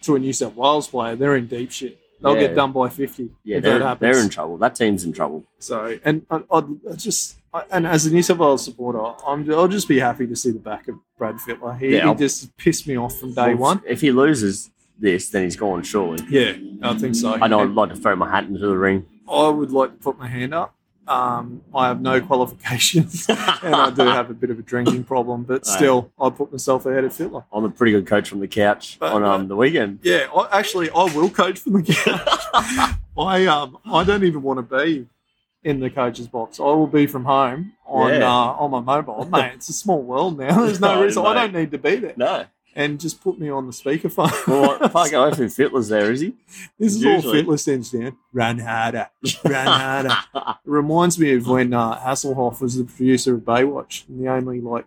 to 0.02 0.17
a 0.17 0.19
New 0.19 0.33
South 0.33 0.57
Wales 0.57 0.88
player, 0.88 1.14
they're 1.14 1.37
in 1.37 1.47
deep 1.47 1.71
shit. 1.71 1.99
They'll 2.21 2.35
Yeah. 2.35 2.49
get 2.49 2.55
done 2.57 2.73
by 2.73 2.88
fifty. 2.88 3.31
Yeah, 3.45 3.61
they're, 3.61 3.79
happens. 3.81 4.00
they're 4.00 4.23
in 4.25 4.31
trouble. 4.31 4.57
That 4.59 4.75
team's 4.75 5.05
in 5.05 5.12
trouble. 5.12 5.45
So, 5.59 5.99
and 6.05 6.26
I, 6.31 6.43
I'd 6.50 6.99
just, 6.99 7.37
I, 7.37 7.40
and 7.71 7.87
as 7.87 8.07
a 8.07 8.11
New 8.12 8.23
South 8.23 8.38
Wales 8.38 8.64
supporter, 8.64 9.00
I'm, 9.26 9.50
I'll 9.52 9.69
just 9.69 9.88
be 9.88 9.99
happy 9.99 10.26
to 10.26 10.37
see 10.37 10.50
the 10.50 10.59
back 10.59 10.88
of 10.88 10.97
Brad 11.19 11.37
Fittler. 11.37 11.78
He, 11.78 11.88
Yeah, 11.95 12.02
he 12.02 12.09
I'll- 12.09 12.14
just 12.14 12.57
pissed 12.57 12.87
me 12.87 12.97
off 12.97 13.16
from 13.19 13.33
day 13.35 13.54
one. 13.54 13.83
If 13.87 14.00
he 14.00 14.12
loses 14.12 14.71
this, 14.99 15.30
then 15.30 15.45
he's 15.45 15.57
gone, 15.57 15.83
surely. 15.83 16.25
Yeah, 16.28 16.52
I 16.83 16.97
think 16.97 17.14
so. 17.14 17.35
I 17.35 17.49
know 17.49 17.61
I'd 17.61 17.71
like 17.71 17.90
to 17.90 17.97
throw 17.97 18.14
my 18.16 18.30
hat 18.30 18.45
into 18.45 18.61
the 18.61 18.76
ring. 18.76 19.07
I 19.28 19.49
would 19.49 19.71
like 19.73 19.90
to 19.92 19.97
put 19.97 20.19
my 20.19 20.26
hand 20.28 20.54
up. 20.54 20.75
Um, 21.09 21.62
I 21.75 21.88
have 21.88 22.00
no 22.00 22.21
qualifications, 22.30 23.26
and 23.62 23.75
I 23.75 23.90
do 23.90 24.02
have 24.02 24.30
a 24.30 24.35
bit 24.35 24.50
of 24.50 24.59
a 24.61 24.62
drinking 24.62 25.02
problem, 25.04 25.42
but 25.42 25.54
Right. 25.54 25.66
still, 25.66 26.12
I 26.21 26.30
put 26.30 26.52
myself 26.52 26.87
ahead 26.87 27.02
of 27.02 27.12
Fittler. 27.12 27.45
I'm 27.52 27.64
a 27.64 27.71
pretty 27.71 27.90
good 27.92 28.07
coach 28.07 28.28
from 28.28 28.38
the 28.38 28.47
couch 28.47 28.97
But- 29.00 29.12
on 29.14 29.25
um, 29.25 29.49
the 29.49 29.57
weekend. 29.57 30.00
Yeah, 30.02 30.28
I, 30.33 30.59
actually, 30.59 30.88
I 30.90 31.04
will 31.12 31.28
coach 31.30 31.59
from 31.59 31.73
the 31.73 31.83
couch. 31.83 32.97
I 33.19 33.47
um, 33.47 33.78
I 33.87 34.04
don't 34.04 34.23
even 34.25 34.42
want 34.42 34.59
to 34.69 34.76
be 34.85 35.07
in 35.64 35.81
the 35.81 35.90
coach's 35.90 36.26
box. 36.29 36.59
I 36.61 36.64
will 36.64 36.87
be 36.87 37.07
from 37.07 37.25
home 37.25 37.73
on 37.87 38.11
Yeah. 38.12 38.26
uh, 38.33 38.52
on 38.59 38.71
my 38.71 38.81
mobile. 38.81 39.25
Mate, 39.31 39.52
it's 39.55 39.69
a 39.69 39.73
small 39.75 40.02
world 40.02 40.38
now. 40.38 40.64
There's 40.64 40.81
no 40.81 40.95
No, 40.97 41.02
reason. 41.05 41.26
I 41.26 41.35
don't 41.35 41.52
need 41.55 41.71
to 41.73 41.79
be 41.79 41.97
there. 41.97 42.14
No. 42.17 42.47
And 42.76 43.00
just 43.00 43.21
put 43.21 43.38
me 43.38 43.50
on 43.50 43.67
the 43.67 43.73
speakerphone. 43.73 44.47
Well, 44.47 44.79
fuck, 44.88 45.12
I 45.12 45.31
think 45.35 45.50
Fittler's 45.50 45.88
there, 45.88 46.12
is 46.12 46.21
he? 46.21 46.35
this 46.79 46.95
is 46.95 47.02
usually- 47.02 47.40
all 47.40 47.45
Fittler 47.57 47.59
sends 47.61 47.90
down. 47.90 48.17
Run 48.33 48.59
harder, 48.61 49.09
run 49.45 49.67
harder. 49.67 50.17
It 50.64 50.71
reminds 50.71 51.19
me 51.19 51.35
of 51.35 51.49
when 51.49 51.75
uh, 51.75 51.99
Hasselhoff 51.99 52.61
was 52.61 52.76
the 52.76 52.85
producer 52.85 53.35
of 53.35 53.40
Baywatch, 53.40 54.09
and 54.09 54.21
the 54.25 54.29
only 54.29 54.61
like, 54.61 54.87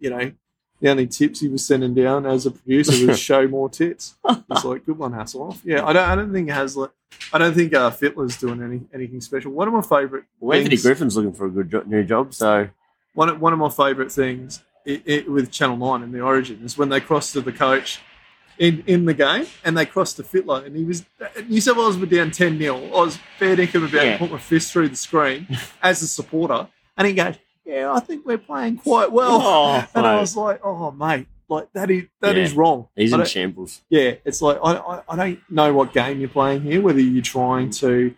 you 0.00 0.10
know, 0.10 0.32
the 0.80 0.90
only 0.90 1.06
tips 1.06 1.38
he 1.40 1.46
was 1.48 1.64
sending 1.64 1.94
down 1.94 2.26
as 2.26 2.46
a 2.46 2.50
producer 2.50 3.06
was 3.06 3.18
show 3.20 3.46
more 3.46 3.68
tits. 3.68 4.16
It's 4.28 4.64
like 4.64 4.84
good 4.84 4.98
one, 4.98 5.12
Hasselhoff. 5.12 5.60
Yeah, 5.64 5.84
I 5.86 5.92
don't, 5.92 6.08
I 6.08 6.14
don't 6.16 6.32
think 6.32 6.48
Hasler, 6.48 6.90
I 7.32 7.38
don't 7.38 7.54
think 7.54 7.74
uh, 7.74 7.90
Fittler's 7.90 8.36
doing 8.36 8.62
any 8.62 8.80
anything 8.92 9.20
special. 9.20 9.52
One 9.52 9.68
of 9.68 9.74
my 9.74 9.82
favourite, 9.82 10.24
Well, 10.40 10.56
Anthony 10.56 10.76
things- 10.76 10.82
Griffin's 10.82 11.16
looking 11.16 11.32
for 11.32 11.46
a 11.46 11.50
good 11.50 11.70
jo- 11.70 11.84
new 11.86 12.02
job, 12.04 12.34
so 12.34 12.68
one 13.14 13.28
of, 13.28 13.40
one 13.40 13.52
of 13.52 13.58
my 13.58 13.68
favourite 13.68 14.10
things 14.12 14.62
i 14.86 15.02
i 15.08 15.24
with 15.28 15.50
Channel 15.50 15.76
Nine 15.76 16.02
in 16.02 16.12
the 16.12 16.20
Origin 16.20 16.60
is 16.64 16.78
when 16.78 16.88
they 16.88 17.00
crossed 17.00 17.32
to 17.34 17.40
the 17.40 17.52
coach. 17.52 18.00
In, 18.58 18.84
in 18.86 19.06
the 19.06 19.14
game, 19.14 19.46
and 19.64 19.74
they 19.78 19.86
crossed 19.86 20.16
to 20.18 20.22
Fittler 20.22 20.66
and 20.66 20.76
he 20.76 20.84
was 20.84 21.06
New 21.48 21.62
South 21.62 21.78
Wales 21.78 21.96
were 21.96 22.04
down 22.04 22.30
ten 22.30 22.58
0 22.58 22.76
I 22.88 22.88
was 22.90 23.18
fair 23.38 23.56
dinkum 23.56 23.88
about 23.88 24.04
Yeah. 24.04 24.12
to 24.12 24.18
put 24.18 24.32
my 24.32 24.36
fist 24.38 24.70
through 24.70 24.90
the 24.90 24.96
screen 24.96 25.46
as 25.82 26.02
a 26.02 26.06
supporter, 26.06 26.68
and 26.98 27.06
he 27.06 27.14
goes, 27.14 27.36
"Yeah, 27.64 27.90
I 27.90 28.00
think 28.00 28.26
we're 28.26 28.36
playing 28.36 28.76
quite 28.76 29.12
well." 29.12 29.40
Oh, 29.42 29.86
and 29.94 30.06
I 30.06 30.20
was 30.20 30.36
like, 30.36 30.60
"Oh, 30.62 30.90
mate, 30.90 31.26
like 31.50 31.70
that 31.74 31.90
is 31.90 32.04
that 32.20 32.36
is 32.38 32.52
Yeah. 32.54 32.58
wrong." 32.60 32.88
he's 32.96 33.12
in 33.12 33.24
shambles. 33.26 33.82
yeah, 33.90 34.14
it's 34.24 34.40
like 34.40 34.58
I, 34.64 34.72
I, 34.76 35.02
I 35.08 35.16
don't 35.16 35.50
know 35.50 35.74
what 35.74 35.92
game 35.92 36.20
you're 36.20 36.28
playing 36.30 36.62
here. 36.62 36.80
Whether 36.80 37.00
you're 37.00 37.22
trying 37.22 37.70
to, 37.70 38.14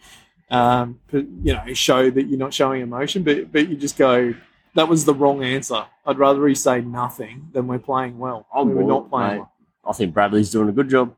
um, 0.50 1.00
you 1.12 1.52
know, 1.54 1.74
show 1.74 2.10
that 2.10 2.24
you're 2.26 2.38
not 2.38 2.54
showing 2.54 2.82
emotion, 2.82 3.22
but 3.24 3.50
but 3.50 3.68
you 3.68 3.76
just 3.76 3.96
go, 3.98 4.34
that 4.74 4.88
was 4.88 5.04
the 5.04 5.14
wrong 5.14 5.42
answer. 5.42 5.84
I'd 6.06 6.18
rather 6.18 6.46
he 6.46 6.54
say 6.54 6.80
nothing 6.80 7.48
than 7.52 7.66
we're 7.66 7.78
playing 7.78 8.18
well. 8.18 8.46
We 8.54 8.72
were 8.74 8.82
not 8.84 9.08
playing 9.10 9.38
well. 9.40 9.52
a 9.84 9.92
think 9.92 10.12
Bradley's 10.14 10.50
doing 10.50 10.68
a 10.68 10.72
good 10.72 10.88
job. 10.90 11.14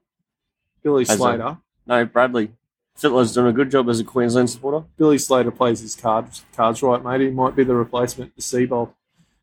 Billy 0.83 1.02
As 1.02 1.11
a- 1.11 1.16
Slater. 1.16 1.59
No, 1.87 2.04
Bradley. 2.06 2.52
Fittler's 2.97 3.35
doing 3.35 3.49
a 3.49 3.52
good 3.52 3.73
job 3.73 3.88
as 3.88 3.99
a 3.99 4.04
Queensland 4.04 4.49
supporter. 4.50 4.87
Billy 4.97 5.18
Slater 5.18 5.50
plays 5.50 5.80
his 5.80 5.97
cards 5.97 6.44
cards 6.54 6.80
right, 6.80 7.02
mate. 7.02 7.23
He 7.23 7.30
might 7.30 7.56
be 7.56 7.64
the 7.64 7.75
replacement 7.75 8.37
to 8.37 8.40
Seibold. 8.40 8.92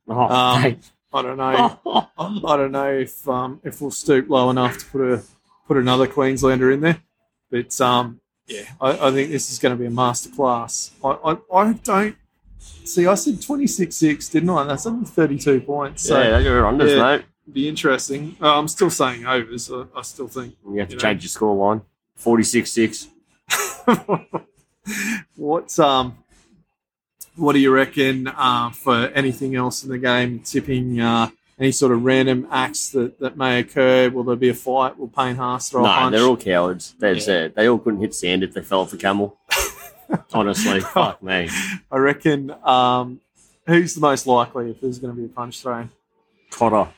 Oh, 0.08 0.20
Um. 0.22 0.78
I 1.14 1.22
don't 1.22 1.38
know. 1.38 1.80
I 2.18 2.58
don't 2.58 2.72
know 2.72 2.92
if 2.92 3.28
um, 3.28 3.60
if 3.64 3.82
we'll 3.82 3.92
stoop 3.92 4.30
low 4.30 4.50
enough 4.50 4.78
to 4.80 4.86
put 4.86 5.02
a 5.02 5.24
put 5.68 5.78
another 5.78 6.08
Queenslander 6.08 6.72
in 6.72 6.82
there, 6.82 7.02
but 7.50 7.80
um, 7.82 8.22
yeah, 8.48 8.64
I, 8.80 9.08
I 9.08 9.12
think 9.12 9.32
this 9.32 9.52
is 9.52 9.60
going 9.60 9.76
to 9.76 9.80
be 9.80 9.88
a 9.88 9.92
masterclass. 9.92 10.92
I, 11.04 11.32
I, 11.34 11.38
I 11.70 11.74
don't 11.74 12.16
see. 12.60 13.08
I 13.08 13.16
said 13.16 13.42
twenty 13.42 13.68
six 13.68 13.96
six, 13.96 14.30
didn't 14.30 14.50
I? 14.50 14.64
That's 14.64 14.86
only 14.86 15.06
thirty 15.06 15.38
two 15.38 15.60
points. 15.62 16.04
So 16.04 16.22
yeah, 16.22 16.40
you're 16.40 16.64
unders, 16.64 16.96
yeah. 16.96 17.18
mate. 17.18 17.26
be 17.52 17.68
interesting. 17.68 18.36
Uh, 18.42 18.58
I'm 18.58 18.68
still 18.68 18.90
saying 18.90 19.26
overs. 19.26 19.72
I, 19.72 19.84
I 19.96 20.02
still 20.04 20.28
think. 20.28 20.56
You 20.66 20.80
have 20.80 20.88
to 20.90 20.94
You 20.94 20.98
know. 20.98 21.02
change 21.02 21.24
your 21.24 21.30
score 21.30 21.56
line. 21.56 21.82
46 22.16 22.72
6. 22.72 23.08
What's 25.36 25.80
um, 25.80 26.18
what 27.36 27.54
do 27.54 27.60
you 27.60 27.72
reckon 27.74 28.28
uh, 28.28 28.70
for 28.72 29.08
anything 29.10 29.56
else 29.56 29.84
in 29.84 29.90
the 29.90 29.98
game? 29.98 30.40
Tipping 30.40 31.00
uh, 31.00 31.30
any 31.60 31.72
sort 31.72 31.92
of 31.92 32.04
random 32.04 32.48
acts 32.52 32.90
that, 32.90 33.20
that 33.20 33.38
may 33.38 33.60
occur? 33.60 34.10
Will 34.10 34.24
there 34.24 34.36
be 34.36 34.50
a 34.50 34.54
fight? 34.54 34.98
Will 34.98 35.08
Payne 35.08 35.36
Haas 35.36 35.70
throw 35.70 35.82
a 35.82 35.88
No, 35.88 35.94
punch? 35.94 36.12
they're 36.14 36.26
all 36.26 36.38
cowards. 36.38 36.96
They're 37.00 37.16
Yeah. 37.16 37.48
They 37.50 37.68
all 37.68 37.78
couldn't 37.80 38.02
hit 38.02 38.14
sand 38.14 38.44
if 38.44 38.54
they 38.54 38.62
fell 38.62 38.82
off 38.82 38.94
a 38.94 38.98
camel. 38.98 39.38
Honestly, 40.34 40.80
fuck 40.82 41.22
me. 41.24 41.50
I 41.92 41.98
reckon. 41.98 42.52
Um, 42.64 43.22
who's 43.66 43.96
the 43.96 44.02
most 44.02 44.28
likely 44.28 44.72
if 44.72 44.82
there's 44.82 45.00
going 45.00 45.16
to 45.16 45.20
be 45.20 45.26
a 45.26 45.30
punch 45.30 45.62
thrown? 45.62 45.90
Cotter. 46.50 46.90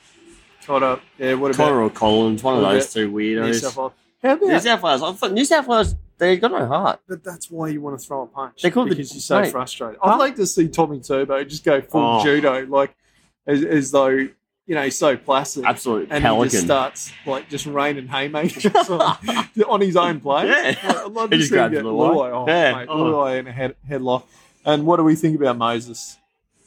Cotter. 0.66 1.00
Yeah. 1.20 1.36
What 1.36 1.54
about 1.54 1.66
Cotter 1.66 1.82
or 1.82 1.90
Collins, 1.90 2.42
one 2.42 2.56
of 2.56 2.62
those 2.62 2.92
two 2.92 3.08
New 3.10 3.16
weirdos. 3.18 3.62
South 3.62 3.78
Wales? 3.78 3.92
How 4.24 4.34
about? 4.34 4.46
New 4.48 4.60
South 4.60 4.82
Wales. 4.82 5.32
New 5.32 5.46
South 5.46 5.68
Wales, 5.68 5.96
they 6.18 6.38
got 6.38 6.52
no 6.52 6.66
heart. 6.68 7.00
but 7.08 7.24
that's 7.24 7.50
why 7.52 7.68
you 7.70 7.82
want 7.82 8.00
to 8.00 8.06
throw 8.06 8.22
a 8.24 8.28
punch. 8.28 8.62
They 8.62 8.72
call 8.72 8.84
the- 8.86 8.90
because 8.92 9.14
you're 9.14 9.22
so 9.22 9.42
mate. 9.42 9.52
frustrated. 9.52 10.00
I'd 10.02 10.18
like 10.18 10.36
to 10.38 10.46
see 10.48 10.68
Tommy 10.68 11.00
Turbo 11.00 11.44
just 11.44 11.64
go 11.64 11.82
full 11.82 12.20
Oh. 12.20 12.24
judo, 12.24 12.66
like 12.68 12.96
as, 13.48 13.64
as 13.64 13.92
though 13.92 14.08
you 14.08 14.76
know 14.76 14.84
he's 14.84 14.98
so 14.98 15.18
placid. 15.18 15.66
Absolute 15.66 16.08
and 16.10 16.24
he 16.24 16.30
just 16.30 16.36
pelican. 16.36 16.62
starts 16.62 17.12
like 17.26 17.50
just 17.50 17.66
raining 17.66 18.08
haymakers 18.08 18.66
on, 18.90 19.18
on 19.68 19.82
his 19.82 19.98
own 19.98 20.20
play. 20.22 20.48
Yeah. 20.48 20.76
I'd 21.06 21.12
love 21.12 21.30
He 21.30 21.36
to 21.36 21.38
just 21.40 21.50
see 21.50 21.56
him 21.58 21.72
grabs 21.72 21.74
get 21.76 21.84
Luai. 21.84 22.14
Luai. 22.16 22.32
Oh, 22.32 22.46
Yeah. 22.48 22.76
mate, 22.78 22.88
Oh. 22.90 22.98
Luai 23.04 23.40
in 23.40 23.48
a 23.48 23.52
head, 23.52 23.76
headlock. 23.90 24.24
And 24.66 24.86
what 24.86 24.96
do 24.98 25.04
we 25.04 25.16
think 25.16 25.36
about 25.36 25.58
Moses? 25.58 26.18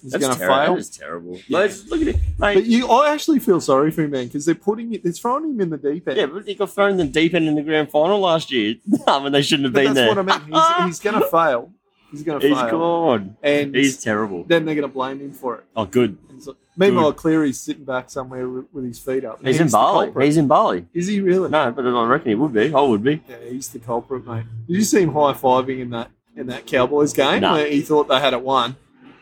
Is 0.05 0.13
he 0.13 0.19
That's 0.19 0.25
going 0.27 0.39
to 0.39 0.45
terri- 0.45 0.65
fail? 0.67 0.75
That 0.75 0.81
is 0.81 0.91
terrible. 0.91 1.39
Yeah. 1.49 1.59
Mate, 1.61 1.83
look 1.89 2.01
at 2.03 2.09
it, 2.09 2.17
But 2.39 2.55
mate. 2.57 2.65
you, 2.67 2.87
I 2.89 3.13
actually 3.13 3.39
feel 3.39 3.61
sorry 3.61 3.91
for 3.91 4.03
him, 4.03 4.11
man, 4.11 4.27
because 4.27 4.45
they're 4.45 4.55
putting 4.55 4.93
it, 4.95 5.03
they're 5.03 5.13
throwing 5.13 5.45
him 5.51 5.61
in 5.61 5.71
the 5.71 5.79
deep 5.79 6.07
end. 6.09 6.17
Yeah, 6.19 6.27
but 6.27 6.47
he 6.47 6.55
got 6.55 6.71
thrown 6.71 6.91
in 6.93 6.97
the 6.99 7.05
deep 7.07 7.35
end 7.35 7.49
in 7.49 7.55
the 7.55 7.63
grand 7.63 7.91
final 7.91 8.19
last 8.21 8.53
year 8.53 8.77
when 9.07 9.33
they 9.33 9.43
shouldn't 9.43 9.65
have 9.65 9.73
but 9.73 9.85
been 9.85 9.95
that's 9.95 10.15
there. 10.15 10.15
That's 10.15 10.29
what 10.29 10.53
I 10.55 10.79
mean. 10.79 10.87
He's, 10.87 11.01
he's 11.03 11.11
going 11.13 11.21
to 11.23 11.29
fail. 11.29 11.73
He's 12.13 12.23
going 12.23 12.41
to 12.41 12.47
He's 12.49 12.57
fail. 12.57 12.71
gone. 12.71 13.37
And 13.43 13.75
He's 13.75 14.01
terrible. 14.03 14.45
then 14.45 14.65
they're 14.65 14.77
going 14.77 14.89
to 14.89 14.93
blame 14.95 15.19
him 15.19 15.33
for 15.33 15.57
it. 15.57 15.65
Oh, 15.75 15.87
good. 15.87 16.17
So, 16.39 16.55
meanwhile, 16.77 17.13
Cleary's 17.13 17.59
sitting 17.61 17.85
back 17.85 18.11
somewhere 18.11 18.49
with, 18.49 18.67
with 18.73 18.85
his 18.85 18.99
feet 19.01 19.25
up. 19.25 19.45
He's 19.45 19.59
in 19.59 19.71
Bali. 19.71 20.13
He's 20.25 20.37
in 20.37 20.47
Bali. 20.47 20.87
Is 20.95 21.09
he 21.09 21.21
really? 21.21 21.49
No, 21.51 21.73
but 21.73 21.85
I 21.85 22.05
reckon 22.07 22.29
he 22.29 22.35
would 22.37 22.53
be. 22.53 22.73
I 22.73 22.81
would 22.81 23.03
be. 23.03 23.23
Yeah, 23.29 23.37
he's 23.51 23.69
the 23.71 23.79
culprit, 23.81 24.25
mate. 24.27 24.45
Did 24.69 24.77
you 24.77 24.83
see 24.83 25.01
him 25.03 25.13
high 25.15 25.33
fiving 25.33 25.81
in 25.81 25.91
that 25.91 26.11
in 26.37 26.47
that 26.49 26.67
Cowboys 26.67 27.13
game 27.15 27.41
No. 27.41 27.55
where 27.55 27.67
he 27.67 27.81
thought 27.81 28.09
they 28.09 28.21
had 28.21 28.35
it 28.35 28.43
won, 28.43 28.77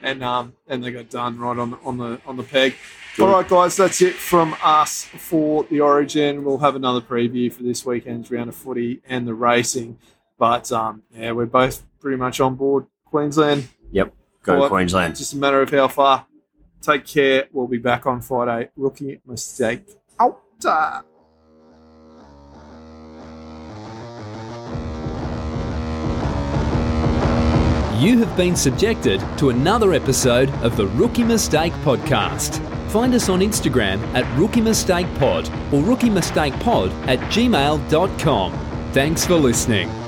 and 0.05 0.23
um 0.23 0.53
and 0.69 0.85
they 0.85 0.93
got 0.93 1.11
done 1.11 1.39
right 1.39 1.59
on 1.59 1.71
the 1.71 1.79
on 1.85 1.97
the 1.99 2.21
on 2.27 2.37
the 2.37 2.43
peg. 2.43 2.75
Good. 3.17 3.29
All 3.29 3.33
right, 3.33 3.49
guys, 3.49 3.77
that's 3.77 4.03
it 4.03 4.15
from 4.15 4.57
us 4.63 5.05
for 5.05 5.65
the 5.65 5.81
Origin. 5.81 6.45
We'll 6.45 6.59
have 6.59 6.75
another 6.75 7.01
preview 7.01 7.53
for 7.53 7.63
this 7.63 7.87
weekend's 7.87 8.31
round 8.31 8.49
of 8.49 8.57
footy 8.57 9.03
and 9.09 9.27
the 9.27 9.35
racing. 9.35 9.99
But 10.37 10.71
um, 10.73 11.03
yeah, 11.13 11.31
we're 11.31 11.47
both 11.47 11.85
pretty 12.01 12.17
much 12.17 12.41
on 12.41 12.57
board 12.57 12.87
Queensland. 13.05 13.69
Yep, 13.93 14.13
go 14.43 14.55
Alright. 14.55 14.71
Queensland. 14.71 15.13
It's 15.13 15.21
just 15.21 15.33
a 15.33 15.37
matter 15.37 15.63
of 15.63 15.71
how 15.71 15.89
far. 15.89 16.27
Take 16.83 17.07
care. 17.07 17.47
We'll 17.53 17.69
be 17.69 17.79
back 17.79 18.05
on 18.05 18.21
Friday. 18.21 18.71
Rookie 18.77 19.21
mistake. 19.25 19.87
Out. 20.19 20.41
You 28.05 28.19
have 28.19 28.37
been 28.37 28.55
subjected 28.55 29.25
to 29.39 29.49
another 29.49 29.95
episode 29.95 30.51
of 30.63 30.77
the 30.77 30.87
Rookie 30.89 31.25
Mistake 31.25 31.73
Podcast. 31.85 32.61
Find 32.91 33.15
us 33.15 33.31
on 33.31 33.41
Instagram 33.41 33.99
at 34.15 34.27
Rookie 34.39 34.61
Mistake 34.61 35.07
Pod 35.15 35.49
or 35.73 35.83
Rookie 35.83 36.11
Mistake 36.11 36.53
Pod 36.61 36.91
at 37.09 37.19
gmail.com. 37.33 38.53
Thanks 38.93 39.25
for 39.25 39.37
listening. 39.37 40.04